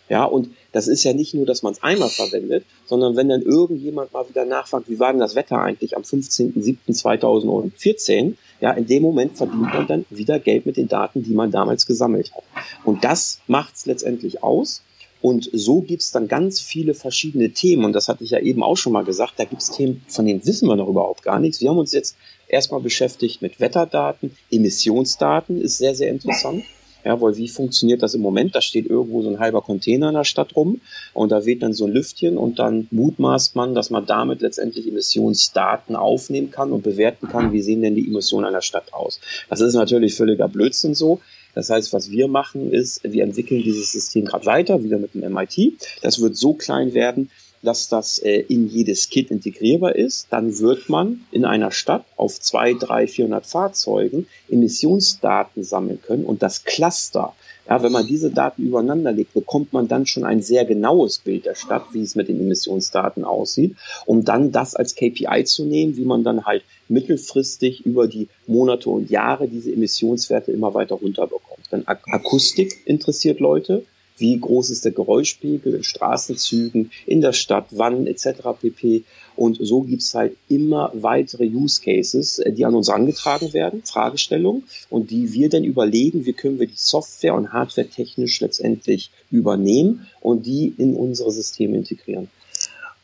[0.09, 3.41] Ja, und das ist ja nicht nur, dass man es einmal verwendet, sondern wenn dann
[3.41, 9.03] irgendjemand mal wieder nachfragt, wie war denn das Wetter eigentlich am 15.07.2014, ja, in dem
[9.03, 12.43] Moment verdient man dann wieder Geld mit den Daten, die man damals gesammelt hat.
[12.85, 14.81] Und das macht es letztendlich aus.
[15.21, 17.85] Und so gibt's dann ganz viele verschiedene Themen.
[17.85, 19.33] Und das hatte ich ja eben auch schon mal gesagt.
[19.37, 21.61] Da gibt's Themen, von denen wissen wir noch überhaupt gar nichts.
[21.61, 22.15] Wir haben uns jetzt
[22.47, 24.35] erstmal beschäftigt mit Wetterdaten.
[24.51, 26.63] Emissionsdaten ist sehr, sehr interessant.
[27.07, 28.53] Ja, weil wie funktioniert das im Moment?
[28.53, 30.81] Da steht irgendwo so ein halber Container in der Stadt rum
[31.13, 34.87] und da weht dann so ein Lüftchen und dann mutmaßt man, dass man damit letztendlich
[34.87, 39.21] Emissionsdaten aufnehmen kann und bewerten kann, wie sehen denn die Emissionen einer Stadt aus.
[39.49, 41.21] Das ist natürlich völliger Blödsinn so.
[41.57, 45.21] Das heißt, was wir machen ist, wir entwickeln dieses System gerade weiter, wieder mit dem
[45.33, 45.73] MIT.
[46.03, 47.31] Das wird so klein werden,
[47.63, 52.39] dass das äh, in jedes Kit integrierbar ist, dann wird man in einer Stadt auf
[52.39, 57.33] zwei, drei, 400 Fahrzeugen Emissionsdaten sammeln können und das Cluster,
[57.67, 61.45] ja, wenn man diese Daten übereinander legt, bekommt man dann schon ein sehr genaues Bild
[61.45, 65.97] der Stadt, wie es mit den Emissionsdaten aussieht, um dann das als KPI zu nehmen,
[65.97, 71.46] wie man dann halt mittelfristig über die Monate und Jahre diese Emissionswerte immer weiter runterbekommt.
[71.69, 73.85] Dann Akustik interessiert Leute,
[74.17, 78.27] wie groß ist der Geräuschpegel in Straßenzügen, in der Stadt, wann etc.
[78.59, 79.03] pp.
[79.35, 84.63] Und so gibt's halt immer weitere Use Cases, äh, die an uns angetragen werden, Fragestellungen,
[84.89, 90.07] und die wir dann überlegen, wie können wir die Software und Hardware technisch letztendlich übernehmen
[90.21, 92.29] und die in unsere Systeme integrieren.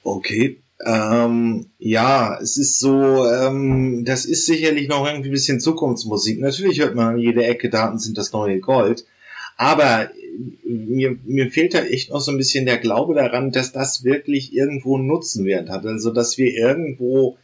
[0.04, 6.40] Okay, ähm, ja, es ist so, ähm, das ist sicherlich noch irgendwie ein bisschen Zukunftsmusik.
[6.40, 9.06] Natürlich hört man an jeder Ecke, Daten sind das neue Gold.
[9.58, 10.10] Aber
[10.66, 14.54] mir, mir fehlt da echt noch so ein bisschen der Glaube daran, dass das wirklich
[14.54, 15.86] irgendwo einen Nutzenwert hat.
[15.86, 17.38] Also, dass wir irgendwo,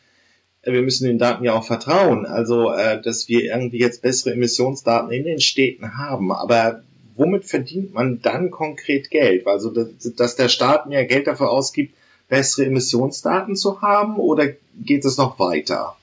[0.64, 4.34] äh, wir müssen den Daten ja auch vertrauen, also, äh, dass wir irgendwie jetzt bessere
[4.34, 6.32] Emissionsdaten in den Städten haben.
[6.32, 6.84] Aber
[7.16, 9.46] womit verdient man dann konkret Geld?
[9.48, 11.94] Also, dass, dass der Staat mehr Geld dafür ausgibt,
[12.30, 14.48] bessere Emissionsdaten zu haben oder
[14.82, 15.96] geht es noch weiter?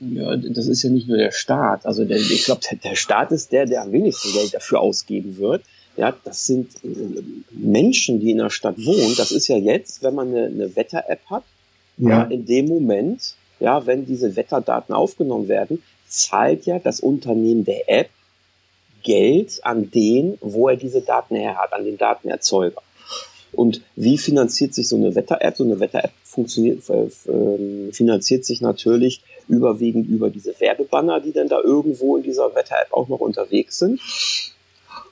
[0.00, 1.86] Ja, das ist ja nicht nur der Staat.
[1.86, 5.36] Also der, ich glaube, der, der Staat ist der, der am wenigsten Geld dafür ausgeben
[5.38, 5.62] wird.
[5.96, 9.14] Ja, das sind äh, Menschen, die in der Stadt wohnen.
[9.16, 11.44] Das ist ja jetzt, wenn man eine, eine Wetter-App hat,
[11.98, 12.10] ja.
[12.10, 17.88] ja, in dem Moment, ja, wenn diese Wetterdaten aufgenommen werden, zahlt ja das Unternehmen der
[17.88, 18.08] App
[19.02, 22.82] Geld an den, wo er diese Daten her hat, an den Datenerzeuger.
[23.52, 25.56] Und wie finanziert sich so eine Wetter-App?
[25.56, 31.60] So eine Wetter-App funktioniert, äh, finanziert sich natürlich überwiegend über diese Werbebanner, die dann da
[31.60, 34.00] irgendwo in dieser Wetter-App auch noch unterwegs sind.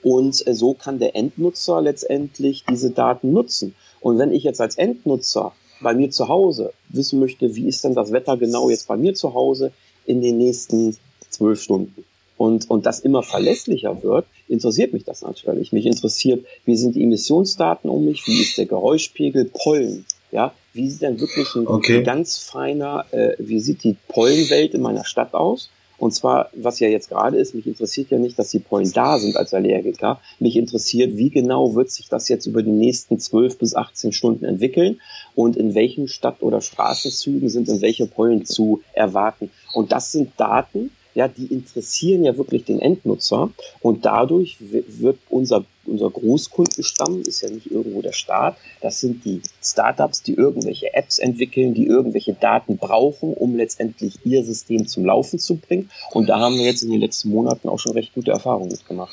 [0.03, 3.74] Und äh, so kann der Endnutzer letztendlich diese Daten nutzen.
[4.01, 7.94] Und wenn ich jetzt als Endnutzer bei mir zu Hause wissen möchte, wie ist denn
[7.94, 9.72] das Wetter genau jetzt bei mir zu Hause,
[10.07, 10.96] in den nächsten
[11.29, 12.05] zwölf Stunden.
[12.38, 15.72] Und, und das immer verlässlicher wird, interessiert mich das natürlich.
[15.72, 20.07] Mich interessiert, wie sind die Emissionsdaten um mich, wie ist der Geräuschpegel, Pollen.
[20.31, 22.03] Ja, wie sieht denn wirklich ein, okay.
[22.03, 25.70] ganz feiner, äh, wie sieht die Pollenwelt in meiner Stadt aus?
[25.98, 29.18] Und zwar, was ja jetzt gerade ist, mich interessiert ja nicht, dass die Pollen da
[29.18, 30.20] sind als Allergiker.
[30.38, 34.44] Mich interessiert, wie genau wird sich das jetzt über die nächsten 12 bis 18 Stunden
[34.44, 35.01] entwickeln
[35.35, 39.51] und in welchen Stadt- oder Straßenzügen sind in welche Pollen zu erwarten.
[39.74, 43.51] Und das sind Daten, ja, die interessieren ja wirklich den Endnutzer
[43.81, 49.43] und dadurch wird unser, unser Großkundenstamm, ist ja nicht irgendwo der Staat, das sind die
[49.61, 55.41] Startups, die irgendwelche Apps entwickeln, die irgendwelche Daten brauchen, um letztendlich ihr System zum Laufen
[55.41, 55.91] zu bringen.
[56.13, 59.13] Und da haben wir jetzt in den letzten Monaten auch schon recht gute Erfahrungen mitgemacht.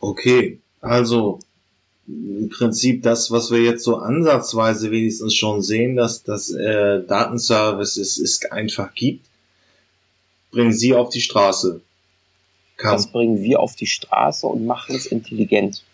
[0.00, 1.38] Okay, also
[2.06, 7.96] im Prinzip das, was wir jetzt so ansatzweise wenigstens schon sehen, dass das äh, Datenservice
[7.96, 9.24] es einfach gibt
[10.56, 11.82] bringen Sie auf die Straße.
[12.78, 12.92] Kann.
[12.92, 15.84] Das bringen wir auf die Straße und machen es intelligent.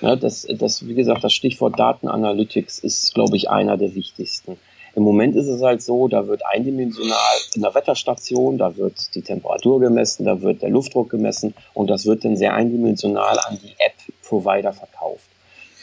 [0.00, 4.56] Ja, das, das, wie gesagt, das Stichwort Datenanalytics ist, glaube ich, einer der wichtigsten.
[4.94, 9.22] Im Moment ist es halt so, da wird eindimensional in der Wetterstation, da wird die
[9.22, 13.74] Temperatur gemessen, da wird der Luftdruck gemessen und das wird dann sehr eindimensional an die
[13.78, 15.28] App-Provider verkauft.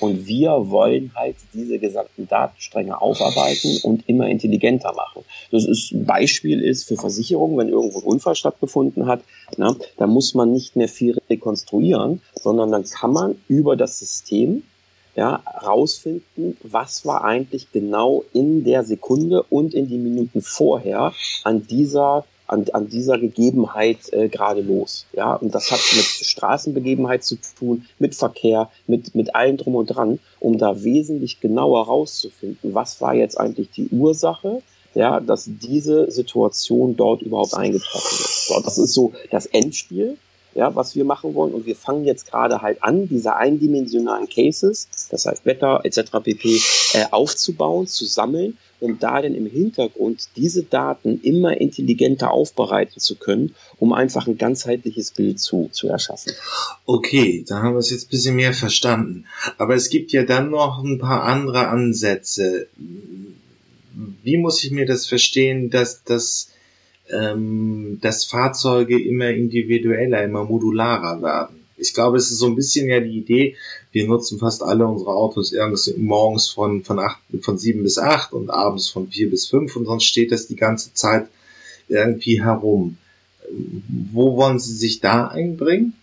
[0.02, 5.24] Und wir wollen halt diese gesamten Datenstränge aufarbeiten und immer intelligenter machen.
[5.52, 9.22] Das ist, ein Beispiel ist für Versicherungen, wenn irgendwo ein Unfall stattgefunden hat,
[9.58, 14.64] na, da muss man nicht mehr viel rekonstruieren, sondern dann kann man über das System
[15.16, 21.68] ja, rausfinden, was war eigentlich genau in der Sekunde und in die Minuten vorher an
[21.68, 25.06] dieser an, an dieser Gegebenheit äh, gerade los.
[25.14, 29.88] Ja, und das hat mit Straßenbegebenheit zu tun, mit Verkehr, mit, mit allem drum und
[29.88, 34.62] dran, um da wesentlich genauer rauszufinden, was war jetzt eigentlich die Ursache,
[34.94, 38.48] ja, dass diese Situation dort überhaupt eingetroffen ist.
[38.48, 40.18] So, das ist so das Endspiel
[40.54, 41.54] ja, was wir machen wollen.
[41.54, 46.12] Und wir fangen jetzt gerade halt an, diese eindimensionalen Cases, das heißt Wetter etc.
[46.24, 46.60] pp.
[46.94, 53.16] Äh, aufzubauen, zu sammeln um da dann im Hintergrund diese Daten immer intelligenter aufbereiten zu
[53.16, 56.34] können, um einfach ein ganzheitliches Bild zu, zu erschaffen.
[56.86, 59.26] Okay, da haben wir es jetzt ein bisschen mehr verstanden.
[59.58, 62.68] Aber es gibt ja dann noch ein paar andere Ansätze.
[64.24, 66.50] Wie muss ich mir das verstehen, dass, dass,
[67.12, 71.62] ähm, dass Fahrzeuge immer individueller, immer modularer werden?
[71.82, 73.56] ich glaube, es ist so ein bisschen ja die Idee,
[73.92, 78.34] wir nutzen fast alle unsere Autos irgendwie morgens von, von, acht, von sieben bis acht
[78.34, 81.28] und abends von vier bis fünf und sonst steht das die ganze Zeit
[81.88, 82.98] irgendwie herum.
[84.14, 85.94] Wo wollen Sie sich da einbringen?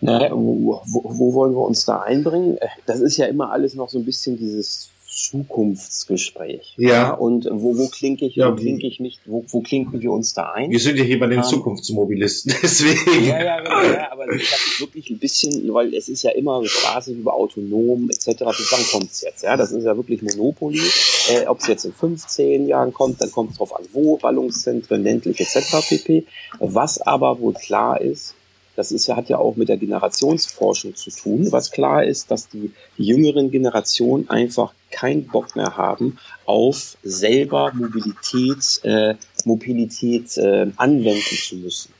[0.00, 2.58] Na, wo, wo, wo wollen wir uns da einbringen?
[2.86, 6.74] Das ist ja immer alles noch so ein bisschen dieses Zukunftsgespräch.
[6.76, 6.88] Ja.
[6.88, 7.10] ja.
[7.12, 10.34] Und wo, wo klinke ich, ja, wo klinke ich nicht, wo, wo klinken wir uns
[10.34, 10.70] da ein?
[10.70, 13.26] Wir sind ja hier bei den um, ähm, Zukunftsmobilisten, deswegen.
[13.26, 16.64] Ja, ja, genau, ja, aber ich habe wirklich ein bisschen, weil es ist ja immer
[16.64, 18.38] Straße über autonom etc.
[18.38, 19.56] Dann kommt es jetzt, ja.
[19.56, 20.80] Das ist ja wirklich Monopoly.
[21.28, 25.02] Äh, Ob es jetzt in 15 Jahren kommt, dann kommt es drauf an, wo, Ballungszentren,
[25.02, 25.88] ländlich etc.
[25.88, 26.24] pp.
[26.60, 28.34] Was aber wohl klar ist,
[28.80, 31.52] das ist ja, hat ja auch mit der Generationsforschung zu tun.
[31.52, 38.80] Was klar ist, dass die, jüngeren Generationen einfach keinen Bock mehr haben, auf selber Mobilität,
[38.84, 41.92] äh, Mobilität äh, anwenden zu müssen.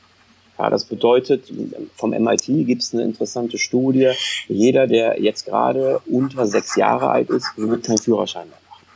[0.59, 1.53] Ja, das bedeutet,
[1.97, 4.13] vom MIT gibt es eine interessante Studie,
[4.49, 8.87] jeder, der jetzt gerade unter sechs Jahre alt ist, wird keinen Führerschein mehr machen.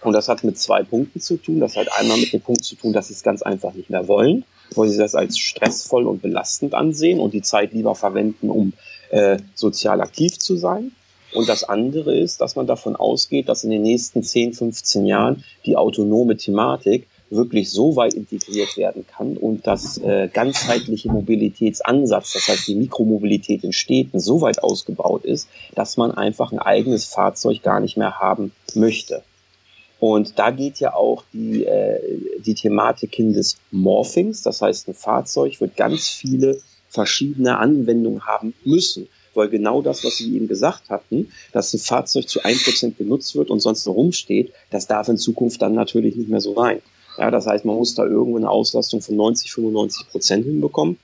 [0.00, 1.60] Und das hat mit zwei Punkten zu tun.
[1.60, 4.08] Das hat einmal mit dem Punkt zu tun, dass sie es ganz einfach nicht mehr
[4.08, 4.46] wollen
[4.76, 8.72] wo sie das als stressvoll und belastend ansehen und die Zeit lieber verwenden, um
[9.10, 10.92] äh, sozial aktiv zu sein.
[11.34, 15.44] Und das andere ist, dass man davon ausgeht, dass in den nächsten 10, 15 Jahren
[15.64, 22.48] die autonome Thematik wirklich so weit integriert werden kann und das äh, ganzheitliche Mobilitätsansatz, das
[22.48, 27.62] heißt die Mikromobilität in Städten so weit ausgebaut ist, dass man einfach ein eigenes Fahrzeug
[27.62, 29.22] gar nicht mehr haben möchte.
[30.02, 32.00] Und da geht ja auch die, äh,
[32.40, 34.42] die Thematik hin des Morphings.
[34.42, 39.06] Das heißt, ein Fahrzeug wird ganz viele verschiedene Anwendungen haben müssen.
[39.32, 43.36] Weil genau das, was Sie eben gesagt hatten, dass ein Fahrzeug zu ein Prozent genutzt
[43.36, 46.82] wird und sonst rumsteht, das darf in Zukunft dann natürlich nicht mehr so sein.
[47.16, 50.98] Ja, das heißt, man muss da irgendwo eine Auslastung von 90, 95 Prozent hinbekommen.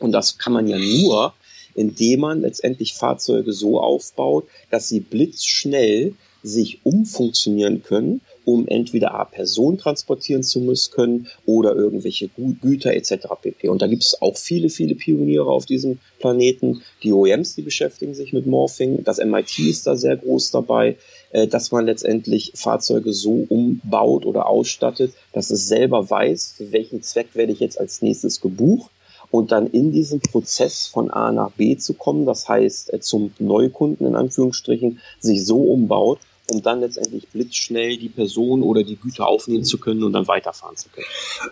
[0.00, 1.32] Und das kann man ja nur,
[1.76, 9.24] indem man letztendlich Fahrzeuge so aufbaut, dass sie blitzschnell sich umfunktionieren können um entweder A,
[9.24, 12.28] Personen transportieren zu müssen können oder irgendwelche
[12.60, 13.26] Güter etc.
[13.40, 13.68] pp.
[13.68, 16.82] Und da gibt es auch viele, viele Pioniere auf diesem Planeten.
[17.02, 19.04] Die OEMs, die beschäftigen sich mit Morphing.
[19.04, 20.96] Das MIT ist da sehr groß dabei,
[21.30, 27.02] äh, dass man letztendlich Fahrzeuge so umbaut oder ausstattet, dass es selber weiß, für welchen
[27.02, 28.90] Zweck werde ich jetzt als nächstes gebucht
[29.32, 33.32] und dann in diesem Prozess von A nach B zu kommen, das heißt äh, zum
[33.38, 36.20] Neukunden in Anführungsstrichen, sich so umbaut,
[36.52, 40.76] um dann letztendlich blitzschnell die Person oder die Güter aufnehmen zu können und dann weiterfahren
[40.76, 41.06] zu können.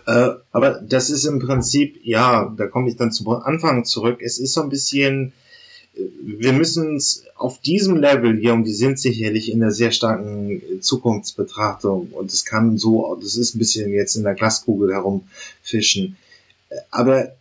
[0.05, 4.19] Äh, aber das ist im Prinzip, ja, da komme ich dann zum Anfang zurück.
[4.21, 5.33] Es ist so ein bisschen,
[5.95, 9.91] äh, wir müssen uns auf diesem Level hier, und wir sind sicherlich in einer sehr
[9.91, 16.17] starken Zukunftsbetrachtung, und es kann so, das ist ein bisschen jetzt in der Glaskugel herumfischen,
[16.69, 17.33] äh, aber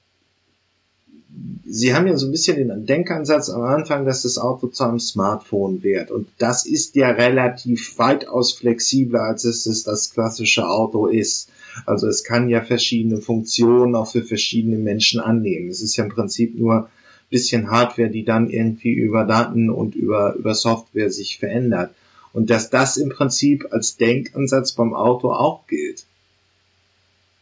[1.65, 4.99] Sie haben ja so ein bisschen den Denkansatz am Anfang, dass das Auto zu einem
[4.99, 6.11] Smartphone wird.
[6.11, 11.49] Und das ist ja relativ weitaus flexibler, als es das klassische Auto ist.
[11.87, 15.69] Also es kann ja verschiedene Funktionen auch für verschiedene Menschen annehmen.
[15.69, 16.89] Es ist ja im Prinzip nur ein
[17.31, 21.95] bisschen Hardware, die dann irgendwie über Daten und über, über Software sich verändert.
[22.33, 26.05] Und dass das im Prinzip als Denkansatz beim Auto auch gilt.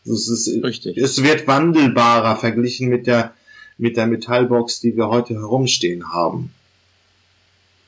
[0.05, 0.97] Es, ist, Richtig.
[0.97, 3.33] es wird wandelbarer verglichen mit der
[3.79, 6.53] mit der Metallbox, die wir heute herumstehen haben.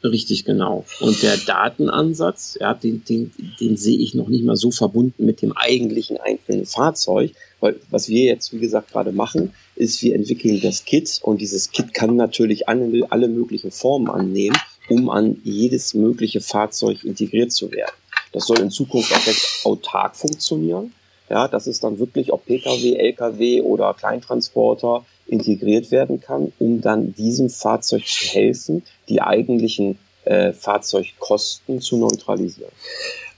[0.02, 0.86] Richtig, genau.
[1.00, 5.42] Und der Datenansatz, ja, den, den, den sehe ich noch nicht mal so verbunden mit
[5.42, 10.60] dem eigentlichen einzelnen Fahrzeug, weil was wir jetzt, wie gesagt, gerade machen, ist, wir entwickeln
[10.62, 14.56] das Kit und dieses Kit kann natürlich alle, alle möglichen Formen annehmen,
[14.88, 17.92] um an jedes mögliche Fahrzeug integriert zu werden.
[18.32, 20.94] Das soll in Zukunft auch recht autark funktionieren.
[21.28, 27.14] Ja, das ist dann wirklich, ob Pkw, Lkw oder Kleintransporter, integriert werden kann, um dann
[27.14, 32.72] diesem Fahrzeug zu helfen, die eigentlichen äh, Fahrzeugkosten zu neutralisieren.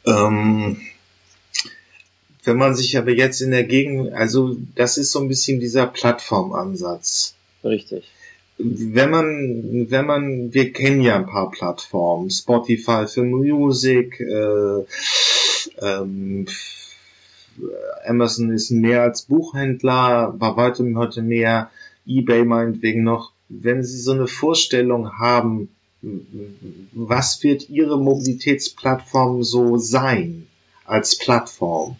[0.07, 0.81] Ähm,
[2.45, 5.87] wenn man sich aber jetzt in der Gegend, also das ist so ein bisschen dieser
[5.87, 7.35] Plattformansatz.
[7.63, 8.05] Richtig.
[8.59, 14.85] Wenn man, wenn man, wir kennen ja ein paar Plattformen, Spotify für Music, äh,
[15.81, 16.47] ähm,
[18.07, 21.71] Amazon ist mehr als Buchhändler, bei weitem heute mehr
[22.07, 25.69] eBay meinetwegen noch, wenn Sie so eine Vorstellung haben,
[26.93, 30.47] was wird Ihre Mobilitätsplattform so sein
[30.85, 31.97] als Plattform?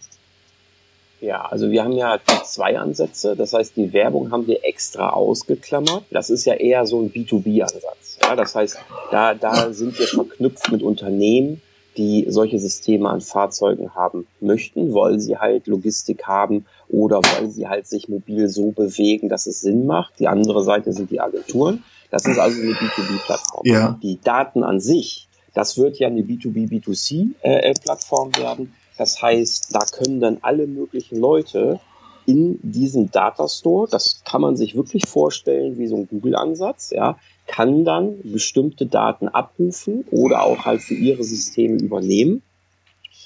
[1.21, 3.37] Ja, also wir haben ja zwei Ansätze.
[3.37, 6.05] Das heißt, die Werbung haben wir extra ausgeklammert.
[6.11, 8.19] Das ist ja eher so ein B2B-Ansatz.
[8.21, 8.79] Ja, das heißt,
[9.13, 11.63] da, da sind wir verknüpft mit Unternehmen,
[11.97, 17.69] die solche Systeme an Fahrzeugen haben möchten, weil sie halt Logistik haben oder weil sie
[17.69, 20.19] halt sich mobil so bewegen, dass es Sinn macht.
[20.19, 21.85] Die andere Seite sind die Agenturen.
[22.11, 23.63] Das ist also eine B2B-Plattform.
[23.65, 23.99] Ja.
[24.03, 28.75] Die Daten an sich, das wird ja eine B2B, B2C-Plattform äh, werden.
[28.99, 31.81] Das heißt, da können dann alle möglichen Leute
[32.27, 37.85] in diesem Datastore, das kann man sich wirklich vorstellen wie so ein Google-Ansatz, ja, kann
[37.85, 42.43] dann bestimmte Daten abrufen oder auch halt für ihre Systeme übernehmen,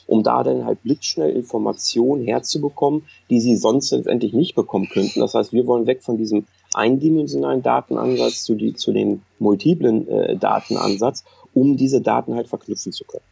[0.06, 5.20] um da dann halt blitzschnell Informationen herzubekommen, die sie sonst letztendlich nicht bekommen könnten.
[5.20, 10.36] Das heißt, wir wollen weg von diesem eindimensionalen Datenansatz zu, die, zu dem multiplen äh,
[10.36, 11.24] Datenansatz,
[11.54, 13.24] um diese Daten halt verknüpfen zu können.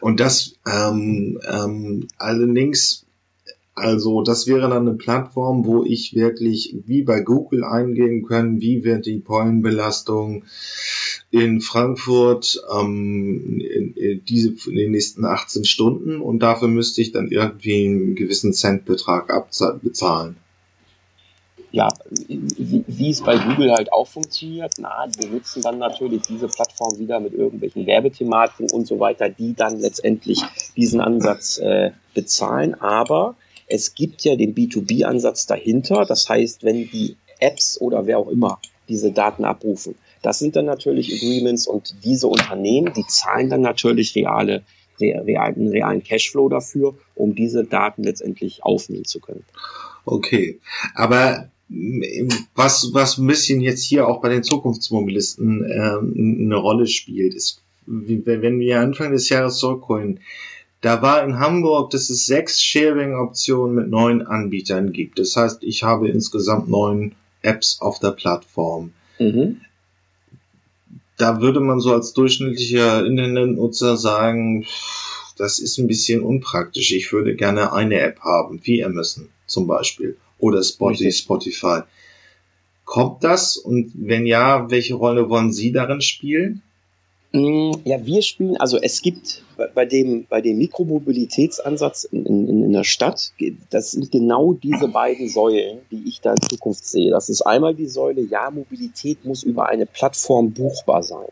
[0.00, 3.04] Und das ähm, ähm, allerdings
[3.78, 8.84] also das wäre dann eine Plattform, wo ich wirklich wie bei Google eingeben kann, wie
[8.84, 10.44] wird die Pollenbelastung
[11.30, 17.12] in Frankfurt ähm, in, in, diese in den nächsten 18 Stunden und dafür müsste ich
[17.12, 19.28] dann irgendwie einen gewissen Centbetrag
[19.82, 20.36] bezahlen.
[21.70, 21.88] Ja,
[22.26, 26.98] wie, wie es bei Google halt auch funktioniert, na, wir nutzen dann natürlich diese Plattform
[26.98, 30.42] wieder mit irgendwelchen Werbethematiken und so weiter, die dann letztendlich
[30.76, 33.36] diesen Ansatz äh, bezahlen, aber
[33.68, 36.04] es gibt ja den B2B-Ansatz dahinter.
[36.04, 40.64] Das heißt, wenn die Apps oder wer auch immer diese Daten abrufen, das sind dann
[40.64, 44.62] natürlich Agreements und diese Unternehmen, die zahlen dann natürlich reale,
[45.00, 49.44] realen, realen Cashflow dafür, um diese Daten letztendlich aufnehmen zu können.
[50.04, 50.58] Okay,
[50.94, 51.50] aber
[52.54, 57.62] was, was ein bisschen jetzt hier auch bei den Zukunftsmobilisten ähm, eine Rolle spielt, ist,
[57.86, 60.20] wenn wir Anfang des Jahres zurückholen,
[60.80, 65.18] da war in Hamburg, dass es sechs Sharing-Optionen mit neun Anbietern gibt.
[65.18, 68.92] Das heißt, ich habe insgesamt neun Apps auf der Plattform.
[69.18, 69.60] Mhm.
[71.16, 74.66] Da würde man so als durchschnittlicher Internetnutzer sagen,
[75.36, 76.92] das ist ein bisschen unpraktisch.
[76.92, 81.12] Ich würde gerne eine App haben, wie Amazon zum Beispiel oder Spotify.
[81.12, 81.80] Spotify.
[82.84, 83.56] Kommt das?
[83.56, 86.62] Und wenn ja, welche Rolle wollen Sie darin spielen?
[87.32, 89.42] Mm, ja, wir spielen, also es gibt
[89.74, 93.32] bei dem, bei dem Mikromobilitätsansatz in, in, in der Stadt,
[93.70, 97.10] das sind genau diese beiden Säulen, die ich da in Zukunft sehe.
[97.10, 101.28] Das ist einmal die Säule, ja, Mobilität muss über eine Plattform buchbar sein.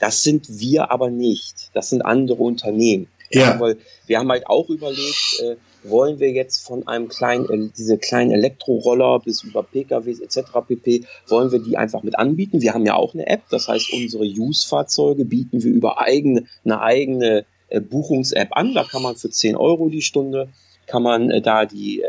[0.00, 1.70] Das sind wir aber nicht.
[1.74, 3.06] Das sind andere Unternehmen.
[3.30, 3.52] Ja.
[3.52, 7.98] ja weil wir haben halt auch überlegt, äh, wollen wir jetzt von einem kleinen, diese
[7.98, 10.50] kleinen Elektroroller bis über PKWs etc.
[10.66, 12.62] pp, wollen wir die einfach mit anbieten?
[12.62, 16.80] Wir haben ja auch eine App, das heißt, unsere Use-Fahrzeuge bieten wir über eigene, eine
[16.80, 18.74] eigene äh, Buchungs-App an.
[18.74, 20.48] Da kann man für 10 Euro die Stunde,
[20.86, 22.06] kann man äh, da die, äh,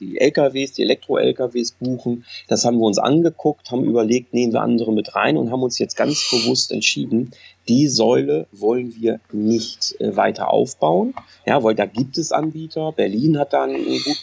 [0.00, 2.24] die LKWs, die Elektro-LKWs buchen.
[2.48, 5.78] Das haben wir uns angeguckt, haben überlegt, nehmen wir andere mit rein und haben uns
[5.78, 7.32] jetzt ganz bewusst entschieden,
[7.68, 11.14] die Säule wollen wir nicht äh, weiter aufbauen,
[11.46, 12.92] ja, weil da gibt es Anbieter.
[12.92, 13.74] Berlin hat da ein,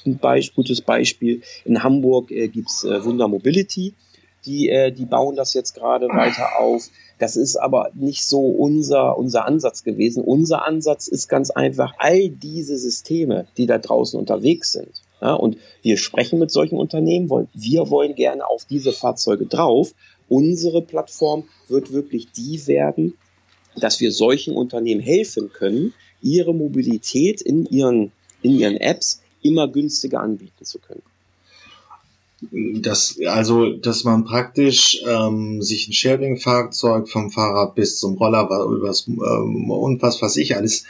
[0.05, 1.41] ein Beispiel, gutes Beispiel.
[1.65, 3.93] In Hamburg äh, gibt's äh, Wunder Mobility,
[4.45, 6.89] die, äh, die bauen das jetzt gerade weiter auf.
[7.19, 10.23] Das ist aber nicht so unser, unser Ansatz gewesen.
[10.23, 15.02] Unser Ansatz ist ganz einfach all diese Systeme, die da draußen unterwegs sind.
[15.23, 19.93] Ja, und wir sprechen mit solchen Unternehmen, weil wir wollen gerne auf diese Fahrzeuge drauf.
[20.27, 23.13] Unsere Plattform wird wirklich die werden,
[23.77, 28.11] dass wir solchen Unternehmen helfen können, ihre Mobilität in ihren,
[28.41, 31.03] in ihren Apps immer günstiger anbieten zu können.
[32.81, 39.07] Das, also, dass man praktisch ähm, sich ein Sharing-Fahrzeug vom Fahrrad bis zum Roller übers,
[39.07, 40.83] ähm, und was weiß ich alles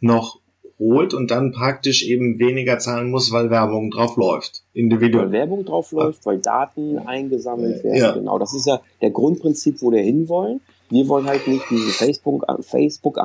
[0.00, 0.38] noch
[0.80, 4.64] holt und dann praktisch eben weniger zahlen muss, weil Werbung drauf läuft.
[4.72, 5.26] Individuell.
[5.26, 7.98] Weil Werbung drauf läuft, weil Daten eingesammelt werden.
[7.98, 8.12] Ja.
[8.12, 10.60] Genau, das ist ja der Grundprinzip, wo wir hinwollen.
[10.88, 13.18] Wir wollen halt nicht diesen Facebook-Ansatz, Facebook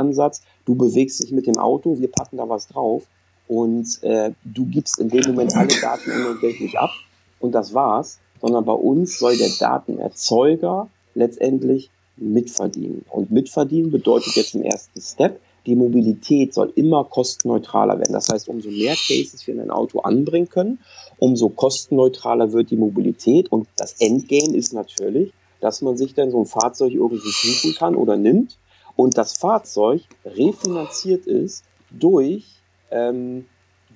[0.65, 3.03] du bewegst dich mit dem Auto, wir packen da was drauf
[3.47, 6.91] und äh, du gibst in dem Moment alle Daten unentgeltlich ab
[7.39, 13.05] und das war's, sondern bei uns soll der Datenerzeuger letztendlich mitverdienen.
[13.09, 18.13] Und mitverdienen bedeutet jetzt im ersten Step, die Mobilität soll immer kostenneutraler werden.
[18.13, 20.79] Das heißt, umso mehr Cases wir in ein Auto anbringen können,
[21.17, 23.51] umso kostenneutraler wird die Mobilität.
[23.51, 27.95] Und das Endgame ist natürlich, dass man sich dann so ein Fahrzeug irgendwie suchen kann
[27.95, 28.57] oder nimmt
[28.95, 32.45] und das Fahrzeug refinanziert ist durch,
[32.91, 33.45] ähm,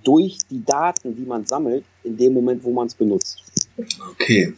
[0.03, 3.43] durch die Daten, die man sammelt, in dem Moment, wo man es benutzt.
[4.11, 4.53] Okay.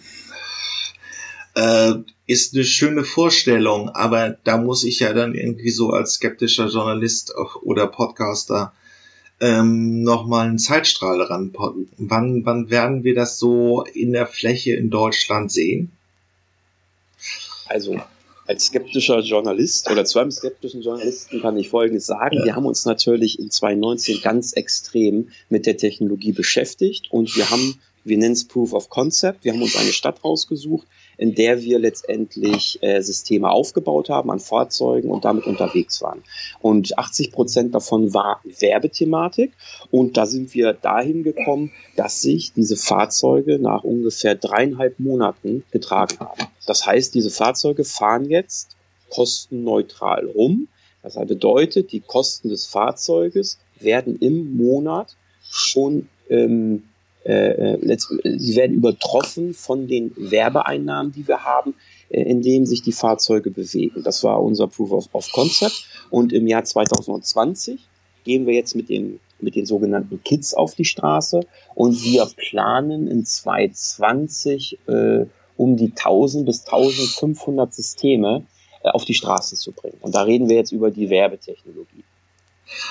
[1.56, 1.94] Äh,
[2.32, 7.34] ist eine schöne Vorstellung, aber da muss ich ja dann irgendwie so als skeptischer Journalist
[7.64, 8.72] oder Podcaster
[9.42, 11.90] ähm, nochmal einen Zeitstrahl ranpotten.
[11.98, 15.92] Wann, wann werden wir das so in der Fläche in Deutschland sehen?
[17.68, 18.00] Also
[18.48, 22.38] als skeptischer Journalist oder zu einem skeptischen Journalisten kann ich Folgendes sagen.
[22.38, 22.46] Ja.
[22.46, 27.80] Wir haben uns natürlich in 2019 ganz extrem mit der Technologie beschäftigt und wir haben,
[28.06, 30.88] wir nennen es Proof of Concept, wir haben uns eine Stadt rausgesucht,
[31.22, 36.24] in der wir letztendlich äh, Systeme aufgebaut haben an Fahrzeugen und damit unterwegs waren.
[36.62, 39.52] Und 80 Prozent davon war Werbethematik.
[39.92, 46.18] Und da sind wir dahin gekommen, dass sich diese Fahrzeuge nach ungefähr dreieinhalb Monaten getragen
[46.20, 46.48] haben.
[46.66, 48.76] Das heißt, diese Fahrzeuge fahren jetzt
[49.12, 50.70] kostenneutral rum.
[51.04, 56.82] Das bedeutet, die Kosten des Fahrzeuges werden im Monat schon ähm,
[57.26, 57.98] äh, äh
[58.38, 61.76] sie werden übertroffen von den Werbeeinnahmen, die wir haben,
[62.10, 64.04] äh, in denen sich die Fahrzeuge bewegen.
[64.04, 65.86] Das war unser Proof of, of Concept.
[66.10, 67.80] Und im Jahr 2020
[68.24, 71.42] gehen wir jetzt mit den, mit den sogenannten Kids auf die Straße
[71.76, 75.26] und wir planen in 2020 äh,
[75.58, 78.46] um die 1000 bis 1500 Systeme
[78.84, 79.98] äh, auf die Straße zu bringen.
[80.02, 82.04] Und da reden wir jetzt über die Werbetechnologie.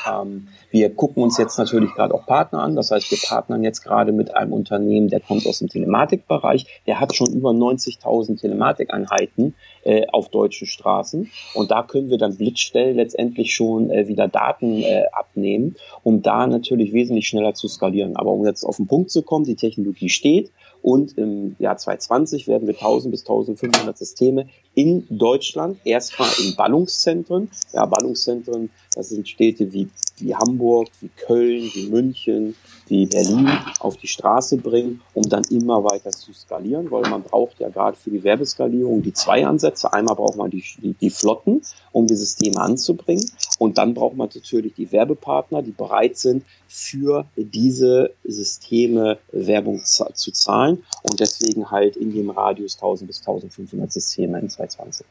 [0.09, 2.77] Ähm, wir gucken uns jetzt natürlich gerade auch Partner an.
[2.77, 6.83] Das heißt, wir partnern jetzt gerade mit einem Unternehmen, der kommt aus dem Telematikbereich.
[6.87, 11.31] Der hat schon über 90.000 Telematikeinheiten äh, auf deutschen Straßen.
[11.55, 16.47] Und da können wir dann blitzstell letztendlich schon äh, wieder Daten äh, abnehmen, um da
[16.47, 18.17] natürlich wesentlich schneller zu skalieren.
[18.17, 20.51] Aber um jetzt auf den Punkt zu kommen, die Technologie steht.
[20.83, 27.51] Und im Jahr 2020 werden wir 1000 bis 1500 Systeme in Deutschland erstmal in Ballungszentren.
[27.73, 32.55] Ja, Ballungszentren, das sind Städte wie, wie Hamburg, wie Köln, wie München,
[32.89, 33.49] wie Berlin
[33.79, 37.97] auf die Straße bringen, um dann immer weiter zu skalieren, weil man braucht ja gerade
[37.97, 39.93] für die Werbeskalierung die zwei Ansätze.
[39.93, 41.63] Einmal braucht man die, die, die Flotten,
[41.93, 43.25] um die Systeme anzubringen.
[43.59, 50.33] Und dann braucht man natürlich die Werbepartner, die bereit sind, für diese Systeme Werbung zu
[50.33, 55.07] zahlen und deswegen halt in dem Radius 1000 bis 1500 Systeme in 2020.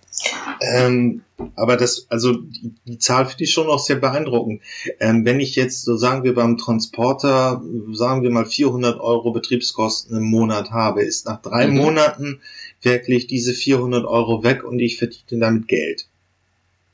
[0.62, 1.22] Ähm,
[1.56, 4.62] aber das, also die, die Zahl finde ich schon noch sehr beeindruckend.
[5.00, 7.62] Ähm, wenn ich jetzt so sagen wir beim Transporter,
[7.92, 11.78] sagen wir mal 400 Euro Betriebskosten im Monat habe, ist nach drei mhm.
[11.78, 12.42] Monaten
[12.82, 16.08] wirklich diese 400 Euro weg und ich verdiene damit Geld.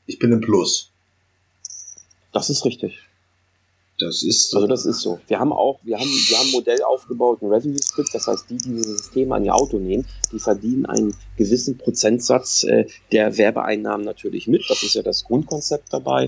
[0.06, 0.90] ich bin im Plus.
[2.32, 2.98] Das ist richtig.
[3.98, 4.58] Das ist so.
[4.58, 5.20] Also das ist so.
[5.26, 8.50] Wir haben auch, wir haben, wir haben ein Modell aufgebaut, ein Revenue Split, das heißt,
[8.50, 13.38] die, die dieses System an ihr Auto nehmen, die verdienen einen gewissen Prozentsatz äh, der
[13.38, 14.64] Werbeeinnahmen natürlich mit.
[14.68, 16.26] Das ist ja das Grundkonzept dabei.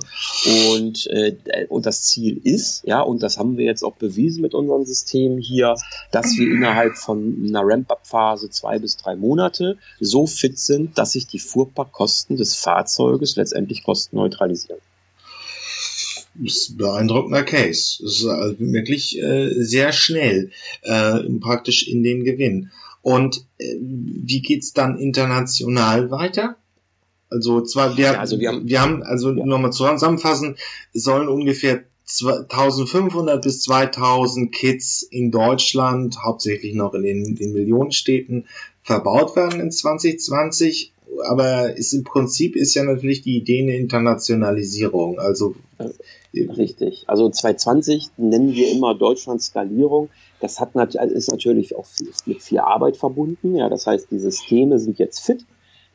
[0.71, 1.37] Und, äh,
[1.69, 5.37] und das Ziel ist, ja, und das haben wir jetzt auch bewiesen mit unserem System
[5.37, 5.75] hier,
[6.11, 11.27] dass wir innerhalb von einer Ramp-Up-Phase zwei bis drei Monate so fit sind, dass sich
[11.27, 14.81] die Fuhrparkkosten des Fahrzeuges letztendlich kostenneutralisieren
[16.43, 18.03] ist ein beeindruckender Case.
[18.03, 20.51] Das ist also wirklich äh, sehr schnell
[20.83, 22.71] äh, praktisch in den Gewinn.
[23.03, 26.57] Und äh, wie geht's dann international weiter?
[27.31, 29.45] Also zwar wir, ja, also wir haben, wir haben also ja.
[29.45, 30.57] nochmal zusammenfassen,
[30.93, 38.47] sollen ungefähr 1500 bis 2000 Kits in Deutschland, hauptsächlich noch in den, den Millionenstädten,
[38.89, 40.93] verbaut werden in 2020
[41.27, 45.19] aber ist im Prinzip ist ja natürlich die Idee eine Internationalisierung.
[45.19, 45.55] Also
[46.35, 47.05] richtig.
[47.07, 50.11] Also 2020 nennen wir immer Deutschland Skalierung.
[50.41, 51.87] Das hat nat ist natürlich auch
[52.27, 53.57] mit viel Arbeit verbunden.
[53.57, 55.45] Ja, das heißt, die Systeme sind jetzt fit.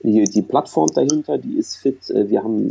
[0.01, 2.09] Die, die Plattform dahinter, die ist fit.
[2.09, 2.69] Äh, wir haben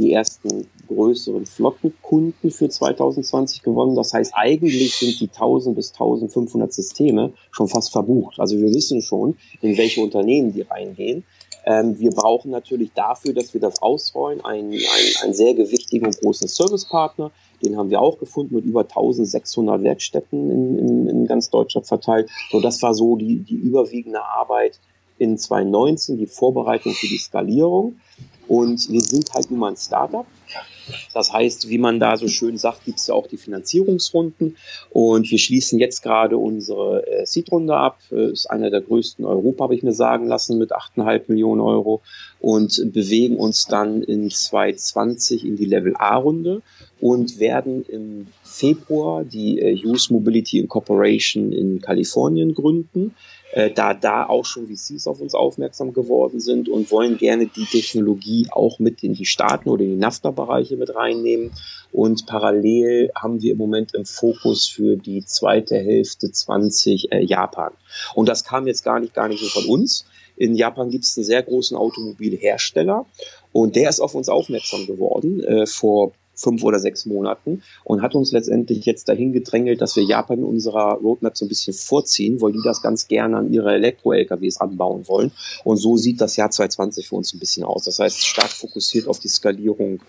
[0.00, 3.94] die, ersten größeren Flottenkunden für 2020 gewonnen.
[3.94, 8.40] Das heißt, eigentlich sind die 1000 bis 1500 Systeme schon fast verbucht.
[8.40, 11.24] Also wir wissen schon, in welche Unternehmen die reingehen.
[11.66, 14.82] Ähm, wir brauchen natürlich dafür, dass wir das ausrollen, einen, einen,
[15.22, 17.30] einen sehr gewichtigen und großen Servicepartner.
[17.62, 22.30] Den haben wir auch gefunden mit über 1600 Werkstätten in, in, in ganz Deutschland verteilt.
[22.50, 24.80] So, das war so die, die überwiegende Arbeit
[25.18, 27.96] in 2019, die Vorbereitung für die Skalierung.
[28.50, 30.26] Und wir sind halt nun mal ein Startup.
[31.14, 34.56] Das heißt, wie man da so schön sagt, gibt es ja auch die Finanzierungsrunden.
[34.90, 38.00] Und wir schließen jetzt gerade unsere äh, Seed-Runde ab.
[38.10, 42.02] Äh, ist einer der größten Europa, habe ich mir sagen lassen, mit 8,5 Millionen Euro.
[42.40, 46.62] Und bewegen uns dann in 2020 in die Level A-Runde
[47.00, 53.14] und werden im Februar die äh, Use Mobility Incorporation in Kalifornien gründen
[53.52, 57.64] äh, da da auch schon VCs auf uns aufmerksam geworden sind und wollen gerne die
[57.64, 61.50] Technologie auch mit in die Staaten oder in die NAFTA-Bereiche mit reinnehmen.
[61.92, 67.72] Und parallel haben wir im Moment im Fokus für die zweite Hälfte 20 äh, Japan.
[68.14, 70.04] Und das kam jetzt gar nicht, gar nicht so von uns.
[70.36, 73.04] In Japan gibt es einen sehr großen Automobilhersteller
[73.52, 78.14] und der ist auf uns aufmerksam geworden äh, vor fünf oder sechs Monaten und hat
[78.14, 82.40] uns letztendlich jetzt dahin gedrängelt, dass wir Japan in unserer Roadmap so ein bisschen vorziehen,
[82.40, 85.32] weil die das ganz gerne an ihre Elektro-LKWs anbauen wollen.
[85.64, 87.84] Und so sieht das Jahr 2020 für uns ein bisschen aus.
[87.84, 90.00] Das heißt, stark fokussiert auf die Skalierung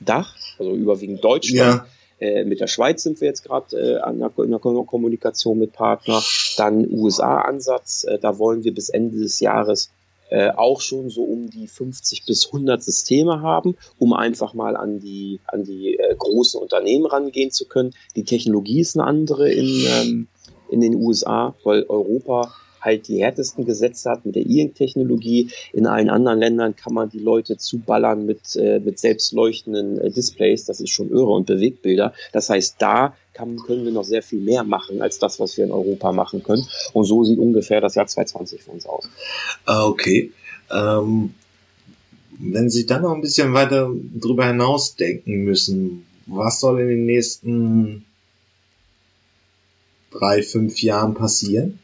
[0.00, 1.82] Dach, also überwiegend Deutschland.
[1.82, 1.86] Ja.
[2.20, 6.22] Äh, mit der Schweiz sind wir jetzt gerade äh, in der Kommunikation mit Partner.
[6.56, 9.90] Dann USA-Ansatz, äh, da wollen wir bis Ende des Jahres
[10.30, 15.00] äh, auch schon so um die 50 bis 100 Systeme haben, um einfach mal an
[15.00, 17.94] die, an die äh, großen Unternehmen rangehen zu können.
[18.16, 20.28] Die Technologie ist eine andere in, ähm,
[20.70, 25.50] in den USA, weil Europa halt die härtesten Gesetze hat mit der E-Technologie.
[25.72, 30.64] In allen anderen Ländern kann man die Leute zuballern mit, äh, mit selbstleuchtenden äh, Displays.
[30.64, 32.12] Das ist schon irre und Bewegbilder.
[32.32, 35.64] Das heißt, da kann, können wir noch sehr viel mehr machen als das, was wir
[35.64, 36.66] in Europa machen können.
[36.92, 39.08] Und so sieht ungefähr das Jahr 2020 für uns aus.
[39.64, 40.32] Ah, okay.
[40.70, 41.34] Ähm,
[42.38, 47.06] wenn Sie dann noch ein bisschen weiter drüber hinaus denken müssen, was soll in den
[47.06, 48.04] nächsten
[50.10, 51.78] drei, fünf Jahren passieren?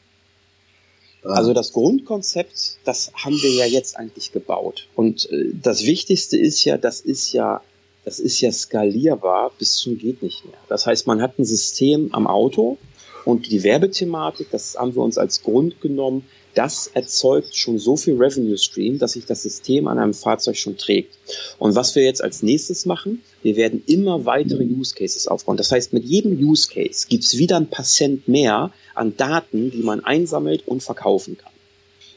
[1.23, 4.89] Also das Grundkonzept, das haben wir ja jetzt eigentlich gebaut.
[4.95, 7.63] Und äh, das Wichtigste ist ja, das ist ja,
[8.05, 10.59] das ist ja skalierbar bis zum geht nicht mehr.
[10.69, 12.79] Das heißt, man hat ein System am Auto
[13.25, 18.15] und die Werbethematik, das haben wir uns als Grund genommen, das erzeugt schon so viel
[18.15, 21.17] Revenue Stream, dass sich das System an einem Fahrzeug schon trägt.
[21.59, 25.57] Und was wir jetzt als nächstes machen, wir werden immer weitere Use Cases aufbauen.
[25.57, 29.73] Das heißt, mit jedem Use Case gibt es wieder ein paar Cent mehr an Daten,
[29.73, 31.54] die man einsammelt und verkaufen kann.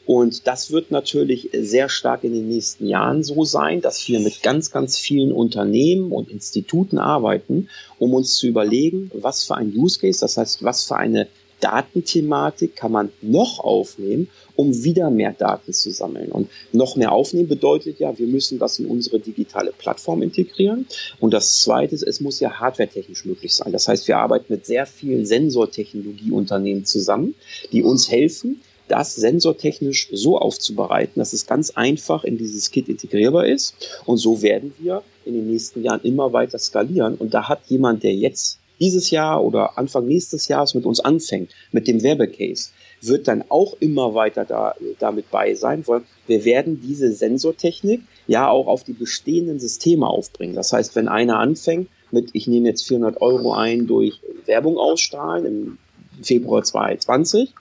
[0.08, 4.42] Und das wird natürlich sehr stark in den nächsten Jahren so sein, dass wir mit
[4.42, 9.98] ganz, ganz vielen Unternehmen und Instituten arbeiten, um uns zu überlegen, was für ein Use
[10.00, 11.28] Case, das heißt, was für eine
[11.60, 16.32] Datenthematik kann man noch aufnehmen, um wieder mehr Daten zu sammeln.
[16.32, 20.86] Und noch mehr aufnehmen bedeutet ja, wir müssen das in unsere digitale Plattform integrieren.
[21.20, 23.72] Und das Zweite ist, es muss ja hardwaretechnisch möglich sein.
[23.72, 27.34] Das heißt, wir arbeiten mit sehr vielen Sensortechnologieunternehmen zusammen,
[27.72, 33.46] die uns helfen, das sensortechnisch so aufzubereiten, dass es ganz einfach in dieses Kit integrierbar
[33.46, 33.74] ist.
[34.04, 37.14] Und so werden wir in den nächsten Jahren immer weiter skalieren.
[37.16, 41.50] Und da hat jemand, der jetzt dieses Jahr oder Anfang nächstes Jahres mit uns anfängt,
[41.72, 42.70] mit dem Werbecase,
[43.00, 48.48] wird dann auch immer weiter da, damit bei sein, weil, wir werden diese Sensortechnik ja
[48.48, 50.54] auch auf die bestehenden Systeme aufbringen.
[50.54, 55.46] Das heißt, wenn einer anfängt mit, ich nehme jetzt 400 Euro ein durch Werbung ausstrahlen
[55.46, 55.78] im
[56.22, 57.54] Februar 2020,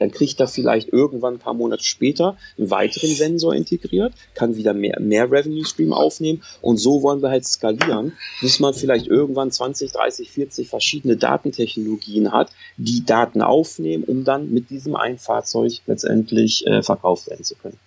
[0.00, 4.74] dann kriegt er vielleicht irgendwann ein paar Monate später einen weiteren Sensor integriert, kann wieder
[4.74, 9.52] mehr, mehr Revenue Stream aufnehmen und so wollen wir halt skalieren, bis man vielleicht irgendwann
[9.52, 15.80] 20, 30, 40 verschiedene Datentechnologien hat, die Daten aufnehmen, um dann mit diesem einen Fahrzeug
[15.86, 17.78] letztendlich äh, verkauft werden zu können.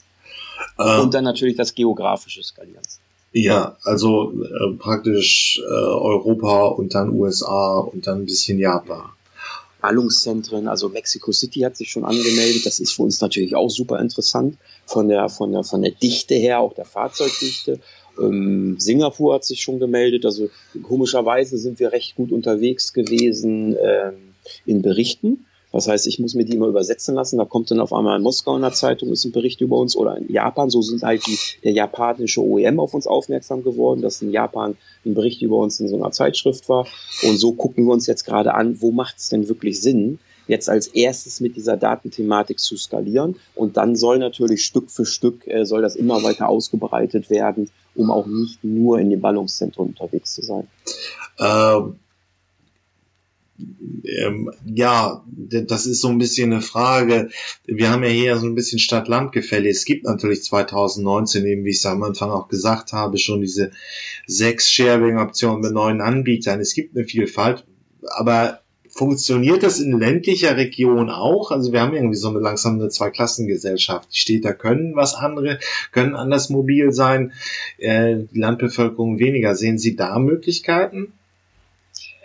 [0.80, 2.84] Ähm, und dann natürlich das geografische Skalieren.
[3.32, 9.10] Ja, also äh, praktisch äh, Europa und dann USA und dann ein bisschen Japan.
[9.84, 12.66] Ballungszentren, also Mexico City hat sich schon angemeldet.
[12.66, 16.36] Das ist für uns natürlich auch super interessant von der, von der, von der Dichte
[16.36, 17.82] her, auch der Fahrzeugdichte.
[18.18, 20.26] Ähm, Singapur hat sich schon gemeldet.
[20.26, 20.50] Also
[20.84, 24.34] komischerweise sind wir recht gut unterwegs gewesen ähm,
[24.66, 25.46] in Berichten.
[25.74, 27.40] Das heißt, ich muss mir die immer übersetzen lassen.
[27.40, 29.96] Da kommt dann auf einmal in Moskau in der Zeitung ist ein Bericht über uns
[29.96, 30.70] oder in Japan.
[30.70, 35.16] So sind halt die, der japanische OEM auf uns aufmerksam geworden, dass in Japan ein
[35.16, 36.86] Bericht über uns in so einer Zeitschrift war.
[37.24, 40.70] Und so gucken wir uns jetzt gerade an, wo macht es denn wirklich Sinn, jetzt
[40.70, 43.38] als erstes mit dieser Datenthematik zu skalieren.
[43.56, 48.12] Und dann soll natürlich Stück für Stück, äh, soll das immer weiter ausgebreitet werden, um
[48.12, 50.68] auch nicht nur in den Ballungszentren unterwegs zu sein.
[51.40, 51.96] Ähm
[53.60, 57.30] ähm, ja, das ist so ein bisschen eine Frage.
[57.66, 59.70] Wir haben ja hier so ein bisschen Stadt-Land-Gefälle.
[59.70, 63.72] Es gibt natürlich 2019, eben wie ich es am Anfang auch gesagt habe, schon diese
[64.28, 66.60] sechs Sharing-Optionen mit neuen Anbietern.
[66.60, 67.66] Es gibt eine Vielfalt,
[68.08, 71.52] aber funktioniert das in ländlicher Region auch?
[71.52, 74.10] Also wir haben irgendwie so eine langsam eine Zweiklassengesellschaft.
[74.14, 75.60] Die Städter können was andere,
[75.92, 77.34] können anders mobil sein,
[77.78, 79.56] äh, die Landbevölkerung weniger.
[79.56, 81.14] Sehen Sie da Möglichkeiten?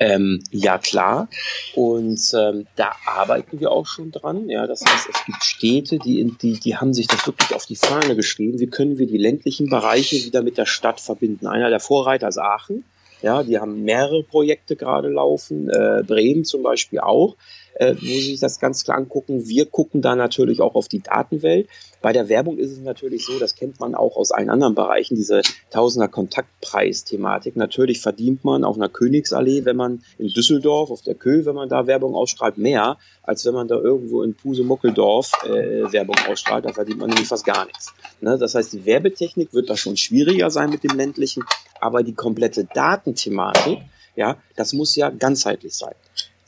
[0.01, 1.29] Ähm, ja, klar.
[1.75, 4.49] Und ähm, da arbeiten wir auch schon dran.
[4.49, 7.77] Ja, das heißt, es gibt Städte, die, die, die haben sich das wirklich auf die
[7.77, 8.61] Fahne geschrieben.
[8.61, 11.47] Wie können wir die ländlichen Bereiche wieder mit der Stadt verbinden?
[11.47, 12.85] Einer der Vorreiter ist Aachen.
[13.23, 15.69] Ja, die haben mehrere Projekte gerade laufen.
[15.69, 17.37] Äh, Bremen zum Beispiel auch
[17.79, 19.49] äh, wo Sie sich das ganz klar angucken.
[19.49, 21.69] Wir gucken da natürlich auch auf die Datenwelt.
[22.03, 25.15] Bei der Werbung ist es natürlich so, das kennt man auch aus allen anderen Bereichen,
[25.15, 27.57] diese Tausender Kontaktpreis-Thematik.
[27.57, 31.69] Natürlich verdient man auf einer Königsallee, wenn man in Düsseldorf, auf der Kö, wenn man
[31.69, 36.65] da Werbung ausstrahlt, mehr, als wenn man da irgendwo in Pusemuckeldorf äh, Werbung ausstrahlt.
[36.65, 37.93] Da verdient man nämlich fast gar nichts.
[38.21, 38.39] Ne?
[38.39, 41.45] Das heißt, die Werbetechnik wird da schon schwieriger sein mit dem ländlichen,
[41.81, 43.79] aber die komplette Datenthematik,
[44.17, 45.95] ja, das muss ja ganzheitlich sein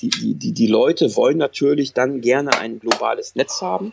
[0.02, 3.92] die, die, die, Leute wollen natürlich dann gerne ein globales Netz haben,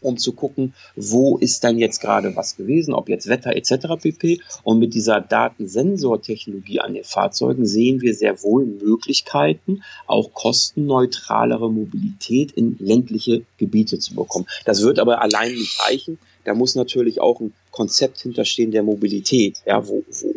[0.00, 4.00] um zu gucken, wo ist dann jetzt gerade was gewesen, ob jetzt Wetter etc.
[4.00, 4.40] pp.
[4.62, 12.52] Und mit dieser Datensensortechnologie an den Fahrzeugen sehen wir sehr wohl Möglichkeiten, auch kostenneutralere Mobilität
[12.52, 14.46] in ländliche Gebiete zu bekommen.
[14.64, 16.18] Das wird aber allein nicht reichen.
[16.44, 19.58] Da muss natürlich auch ein Konzept hinterstehen der Mobilität.
[19.66, 20.34] Ja, wo, wo,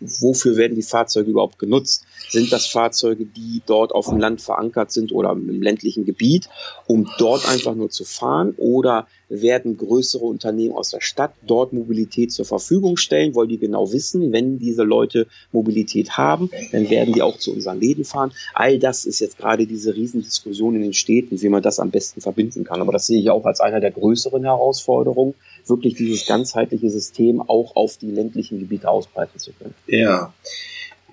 [0.00, 2.04] wofür werden die Fahrzeuge überhaupt genutzt?
[2.28, 6.48] Sind das Fahrzeuge, die dort auf dem Land verankert sind oder im ländlichen Gebiet,
[6.88, 8.54] um dort einfach nur zu fahren?
[8.56, 13.92] Oder werden größere Unternehmen aus der Stadt dort Mobilität zur Verfügung stellen, weil die genau
[13.92, 18.32] wissen, wenn diese Leute Mobilität haben, dann werden die auch zu unseren Läden fahren.
[18.54, 22.20] All das ist jetzt gerade diese Riesendiskussion in den Städten, wie man das am besten
[22.20, 22.80] verbinden kann.
[22.80, 25.34] Aber das sehe ich auch als einer der größeren Herausforderungen,
[25.66, 29.74] wirklich dieses ganzheitliche System auch auf die ländlichen Gebiete ausbreiten zu können.
[29.86, 30.32] Ja.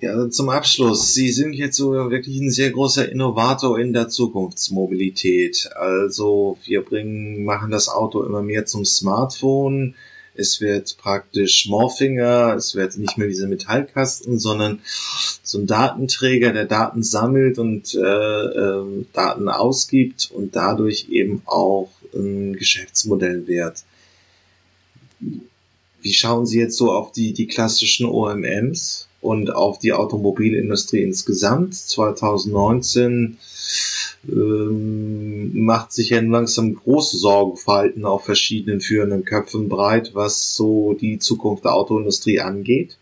[0.00, 1.12] Ja, zum Abschluss.
[1.12, 5.68] Sie sind jetzt so wirklich ein sehr großer Innovator in der Zukunftsmobilität.
[5.74, 9.94] Also wir bringen, machen das Auto immer mehr zum Smartphone.
[10.34, 14.80] Es wird praktisch Morfinger, es wird nicht mehr diese Metallkasten, sondern
[15.42, 21.90] so ein Datenträger, der Daten sammelt und äh, äh, Daten ausgibt und dadurch eben auch
[22.14, 23.84] ein Geschäftsmodell wird.
[26.02, 31.74] Wie schauen Sie jetzt so auf die, die klassischen OMMs und auf die Automobilindustrie insgesamt?
[31.74, 33.38] 2019
[34.28, 41.18] ähm, macht sich ja langsam große Sorgenverhalten auf verschiedenen führenden Köpfen breit, was so die
[41.18, 42.96] Zukunft der Autoindustrie angeht.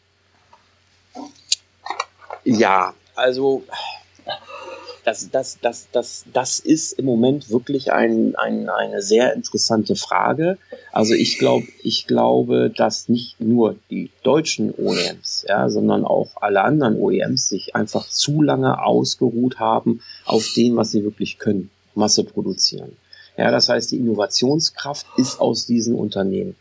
[2.45, 3.65] Ja, also
[5.09, 10.59] das, das, das, das, das ist im Moment wirklich ein, ein, eine sehr interessante Frage.
[10.93, 16.61] Also ich glaube, ich glaube, dass nicht nur die deutschen OEMs, ja, sondern auch alle
[16.61, 22.23] anderen OEMs sich einfach zu lange ausgeruht haben auf dem, was sie wirklich können, Masse
[22.23, 22.95] produzieren.
[23.39, 26.55] Ja, das heißt, die Innovationskraft ist aus diesen Unternehmen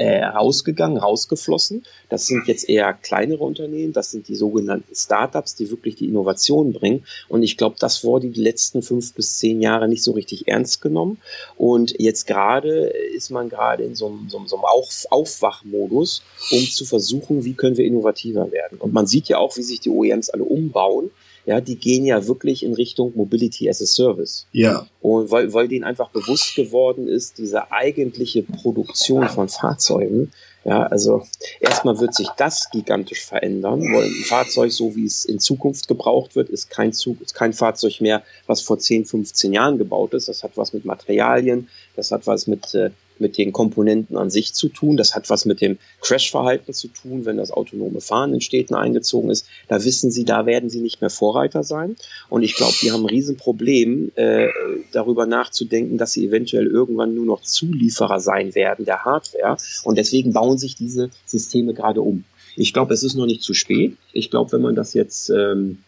[0.00, 1.84] äh, rausgegangen, rausgeflossen.
[2.08, 6.72] Das sind jetzt eher kleinere Unternehmen, das sind die sogenannten Startups, die wirklich die Innovation
[6.72, 7.04] bringen.
[7.28, 10.80] Und ich glaube, das wurde die letzten fünf bis zehn Jahre nicht so richtig ernst
[10.80, 11.18] genommen.
[11.58, 16.60] Und jetzt gerade ist man gerade in so einem, so, so einem Auf Aufwachmodus, um
[16.60, 18.78] zu versuchen, wie können wir innovativer werden.
[18.78, 21.10] Und man sieht ja auch, wie sich die OEMs alle umbauen
[21.46, 24.46] ja, die gehen ja wirklich in Richtung Mobility as a Service.
[24.52, 24.86] Ja.
[25.00, 30.32] Und weil, weil denen einfach bewusst geworden ist, diese eigentliche Produktion von Fahrzeugen,
[30.64, 31.26] ja, also
[31.58, 36.36] erstmal wird sich das gigantisch verändern, weil ein Fahrzeug, so wie es in Zukunft gebraucht
[36.36, 40.28] wird, ist kein Zug, ist kein Fahrzeug mehr, was vor 10, 15 Jahren gebaut ist.
[40.28, 44.54] Das hat was mit Materialien, das hat was mit äh, mit den Komponenten an sich
[44.54, 44.96] zu tun.
[44.96, 49.30] Das hat was mit dem Crash-Verhalten zu tun, wenn das autonome Fahren in Städten eingezogen
[49.30, 49.46] ist.
[49.68, 51.96] Da wissen Sie, da werden Sie nicht mehr Vorreiter sein.
[52.28, 54.48] Und ich glaube, die haben ein Riesenproblem, äh,
[54.92, 59.56] darüber nachzudenken, dass sie eventuell irgendwann nur noch Zulieferer sein werden der Hardware.
[59.84, 62.24] Und deswegen bauen sich diese Systeme gerade um.
[62.56, 63.96] Ich glaube, es ist noch nicht zu spät.
[64.12, 65.78] Ich glaube, wenn man das jetzt, ähm,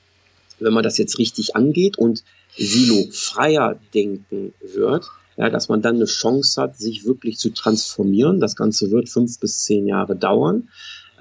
[0.60, 2.22] wenn man das jetzt richtig angeht und
[2.56, 5.06] silo-freier denken wird,
[5.43, 8.38] ja, dass man dann eine Chance hat, sich wirklich zu transformieren.
[8.38, 10.68] Das Ganze wird fünf bis zehn Jahre dauern.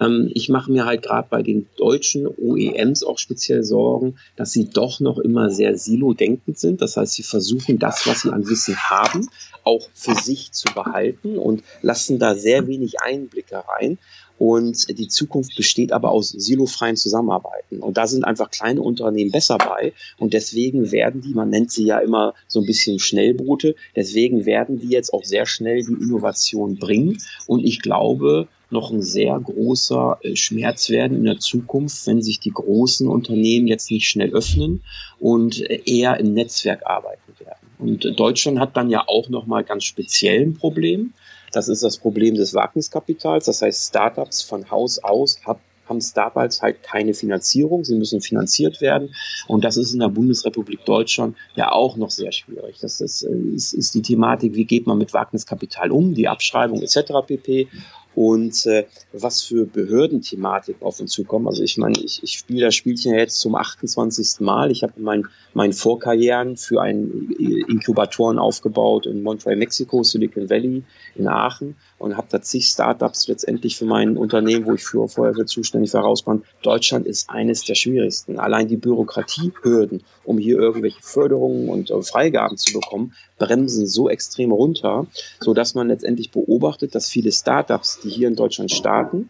[0.01, 4.69] Ähm, ich mache mir halt gerade bei den deutschen OEMs auch speziell Sorgen, dass sie
[4.69, 6.81] doch noch immer sehr silo-denkend sind.
[6.81, 9.29] Das heißt, sie versuchen das, was sie an Wissen haben,
[9.63, 13.97] auch für sich zu behalten und lassen da sehr wenig Einblicke rein.
[14.39, 17.77] Und die Zukunft besteht aber aus silofreien Zusammenarbeiten.
[17.77, 19.93] Und da sind einfach kleine Unternehmen besser bei.
[20.17, 24.79] Und deswegen werden die, man nennt sie ja immer so ein bisschen Schnellboote, deswegen werden
[24.79, 27.19] die jetzt auch sehr schnell die Innovation bringen.
[27.45, 32.39] Und ich glaube, noch ein sehr großer äh, Schmerz werden in der Zukunft, wenn sich
[32.39, 34.83] die großen Unternehmen jetzt nicht schnell öffnen
[35.19, 37.67] und äh, eher im Netzwerk arbeiten werden.
[37.79, 41.13] Und Deutschland hat dann ja auch noch mal ganz speziell ein Problem.
[41.51, 43.45] Das ist das Problem des Wagniskapitals.
[43.45, 49.13] Das heißt, Startups von Haus aus haben Startups halt keine Finanzierung, sie müssen finanziert werden.
[49.47, 52.77] Und das ist in der Bundesrepublik Deutschland ja auch noch sehr schwierig.
[52.81, 56.81] Das ist, äh, ist, ist die Thematik, wie geht man mit Wagniskapital um, die Abschreibung
[56.81, 57.11] etc.
[57.27, 57.67] pp
[58.15, 61.47] und äh, was für Behördenthematik auf uns zukommen.
[61.47, 64.41] Also ich meine, ich, ich spiele das Spielchen jetzt zum 28.
[64.41, 64.71] Mal.
[64.71, 70.83] Ich habe mein, mein Vorkarrieren für einen Inkubatoren aufgebaut in Montreal, Mexiko, Silicon Valley,
[71.15, 75.33] in Aachen und habe da zig Startups letztendlich für mein Unternehmen, wo ich für, vorher
[75.33, 76.41] für zuständig war, rausgebracht.
[76.63, 78.39] Deutschland ist eines der schwierigsten.
[78.39, 84.51] Allein die Bürokratiehürden, um hier irgendwelche Förderungen und äh, Freigaben zu bekommen, bremsen so extrem
[84.51, 85.07] runter,
[85.39, 89.29] so dass man letztendlich beobachtet, dass viele Startups, die hier in Deutschland starten,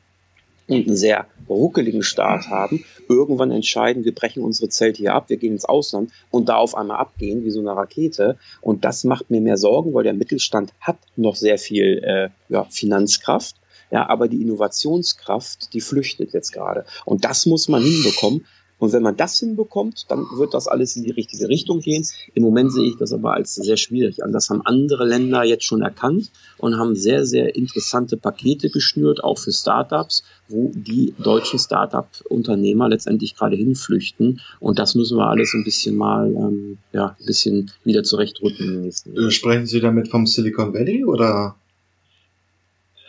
[0.68, 5.36] und einen sehr ruckeligen Start haben, irgendwann entscheiden, wir brechen unsere Zelte hier ab, wir
[5.36, 8.38] gehen ins Ausland und da auf einmal abgehen wie so eine Rakete.
[8.62, 12.64] Und das macht mir mehr Sorgen, weil der Mittelstand hat noch sehr viel äh, ja,
[12.70, 13.56] Finanzkraft.
[13.92, 16.86] Ja, aber die Innovationskraft, die flüchtet jetzt gerade.
[17.04, 18.46] Und das muss man hinbekommen.
[18.82, 22.04] Und wenn man das hinbekommt, dann wird das alles in die richtige Richtung gehen.
[22.34, 24.32] Im Moment sehe ich das aber als sehr schwierig an.
[24.32, 29.38] Das haben andere Länder jetzt schon erkannt und haben sehr, sehr interessante Pakete geschnürt, auch
[29.38, 34.42] für Startups, wo die deutschen Startup-Unternehmer letztendlich gerade hinflüchten.
[34.60, 38.92] Und das müssen wir alles ein bisschen mal, ähm, ja, ein bisschen wieder zurechtrücken.
[39.30, 41.56] Sprechen Sie damit vom Silicon Valley oder?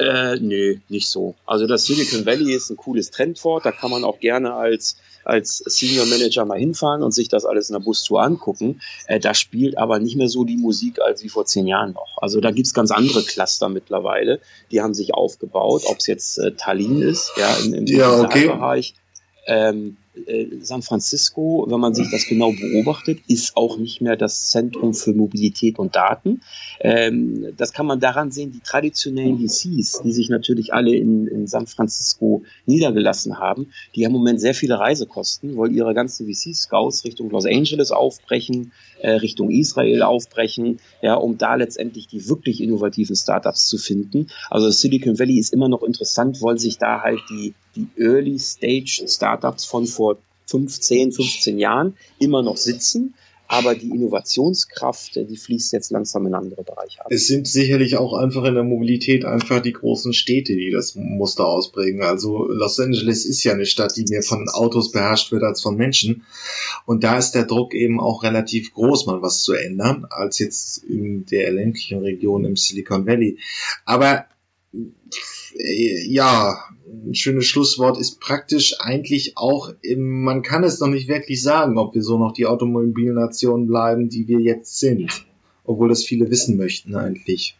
[0.02, 1.34] Äh, nö, nicht so.
[1.46, 3.64] Also das Silicon Valley ist ein cooles Trendwort.
[3.64, 7.70] Da kann man auch gerne als als Senior Manager mal hinfahren und sich das alles
[7.70, 8.80] in der Bustour angucken.
[9.06, 12.18] Äh, da spielt aber nicht mehr so die Musik als wie vor zehn Jahren noch.
[12.20, 14.40] Also da gibt's ganz andere Cluster mittlerweile,
[14.70, 18.48] die haben sich aufgebaut, ob es jetzt äh, Tallinn ist, ja, im, im ja, okay.
[18.48, 18.94] Bereich.
[19.46, 20.01] Ähm, äh,
[20.60, 25.14] San Francisco, wenn man sich das genau beobachtet, ist auch nicht mehr das Zentrum für
[25.14, 26.42] Mobilität und Daten.
[26.80, 31.46] Ähm, das kann man daran sehen, die traditionellen VCs, die sich natürlich alle in, in
[31.46, 37.04] San Francisco niedergelassen haben, die haben im Moment sehr viele Reisekosten, weil ihre ganzen VC-Scouts
[37.04, 43.16] Richtung Los Angeles aufbrechen, äh, Richtung Israel aufbrechen, ja, um da letztendlich die wirklich innovativen
[43.16, 44.26] Startups zu finden.
[44.50, 49.04] Also Silicon Valley ist immer noch interessant, weil sich da halt die, die Early Stage
[49.06, 53.14] Startups von vor vor 15, 15 Jahren immer noch sitzen.
[53.48, 57.08] Aber die Innovationskraft, die fließt jetzt langsam in andere Bereiche ab.
[57.10, 61.46] Es sind sicherlich auch einfach in der Mobilität einfach die großen Städte, die das Muster
[61.46, 62.02] ausprägen.
[62.02, 65.76] Also Los Angeles ist ja eine Stadt, die mehr von Autos beherrscht wird als von
[65.76, 66.24] Menschen.
[66.86, 70.78] Und da ist der Druck eben auch relativ groß, mal was zu ändern, als jetzt
[70.78, 73.36] in der ländlichen Region im Silicon Valley.
[73.84, 74.24] Aber
[75.62, 81.78] ja, ein schönes Schlusswort ist praktisch eigentlich auch, man kann es noch nicht wirklich sagen,
[81.78, 85.24] ob wir so noch die Automobilnation bleiben, die wir jetzt sind.
[85.64, 87.56] Obwohl das viele wissen möchten eigentlich.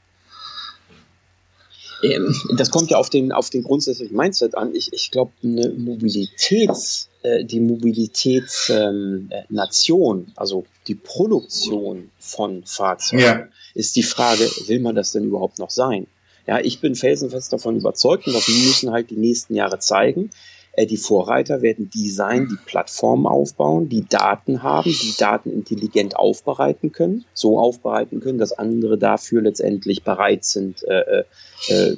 [2.02, 4.74] Ähm, das kommt ja auf den, auf den grundsätzlichen Mindset an.
[4.74, 13.46] Ich, ich glaube, eine Mobilitäts, äh, die Mobilitätsnation, ähm, also die Produktion von Fahrzeugen, ja.
[13.74, 16.08] ist die Frage, will man das denn überhaupt noch sein?
[16.46, 20.30] Ja, ich bin felsenfest davon überzeugt und das müssen halt die nächsten Jahre zeigen.
[20.72, 26.16] Äh, die Vorreiter werden die sein, die Plattformen aufbauen, die Daten haben, die Daten intelligent
[26.16, 31.24] aufbereiten können, so aufbereiten können, dass andere dafür letztendlich bereit sind, äh, äh,
[31.68, 31.94] äh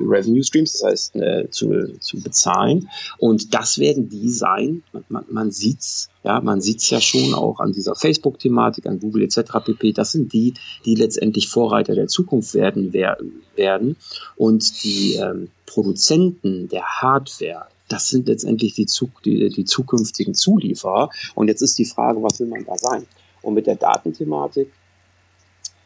[0.00, 2.88] Revenue Streams, das heißt äh, zu, zu bezahlen.
[3.18, 7.72] Und das werden die sein, man, man, sieht's, ja, man sieht's ja schon auch an
[7.72, 9.58] dieser Facebook-Thematik, an Google etc.
[9.64, 9.92] pp.
[9.92, 10.54] Das sind die,
[10.84, 13.96] die letztendlich Vorreiter der Zukunft werden, werden.
[14.36, 18.86] Und die ähm, Produzenten der Hardware, das sind letztendlich die,
[19.24, 21.10] die, die zukünftigen Zulieferer.
[21.34, 23.06] Und jetzt ist die Frage, was will man da sein?
[23.42, 24.72] Und mit der Datenthematik,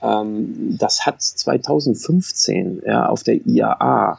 [0.02, 4.18] ähm, das hat 2015 ja, auf der IAA,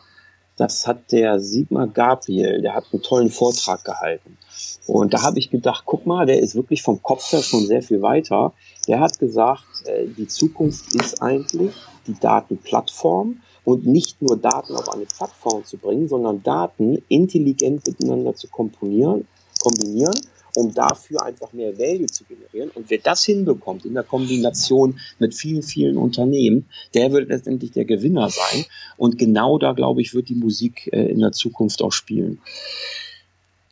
[0.57, 4.37] das hat der Sigmar Gabriel, der hat einen tollen Vortrag gehalten.
[4.85, 7.81] Und da habe ich gedacht, guck mal, der ist wirklich vom Kopf her schon sehr
[7.81, 8.53] viel weiter.
[8.87, 11.73] Der hat gesagt, äh, die Zukunft ist eigentlich
[12.05, 18.35] die Datenplattform und nicht nur Daten auf eine Plattform zu bringen, sondern Daten intelligent miteinander
[18.35, 19.27] zu komponieren,
[19.61, 20.19] kombinieren,
[20.55, 22.71] um dafür einfach mehr Value zu generieren.
[22.73, 27.85] Und wer das hinbekommt in der Kombination mit vielen, vielen Unternehmen, der wird letztendlich der
[27.85, 28.65] Gewinner sein.
[28.97, 32.39] Und genau da, glaube ich, wird die Musik äh, in der Zukunft auch spielen.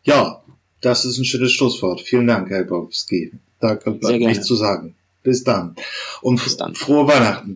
[0.04, 0.44] Ja,
[0.82, 2.02] das ist ein schönes Schlusswort.
[2.02, 3.34] Vielen Dank, Herr Bobski.
[3.60, 4.96] Da bleibt nichts zu sagen.
[5.22, 5.76] Bis dann.
[6.22, 6.76] Und Bis dann.
[6.76, 7.48] frohe Weihnachten.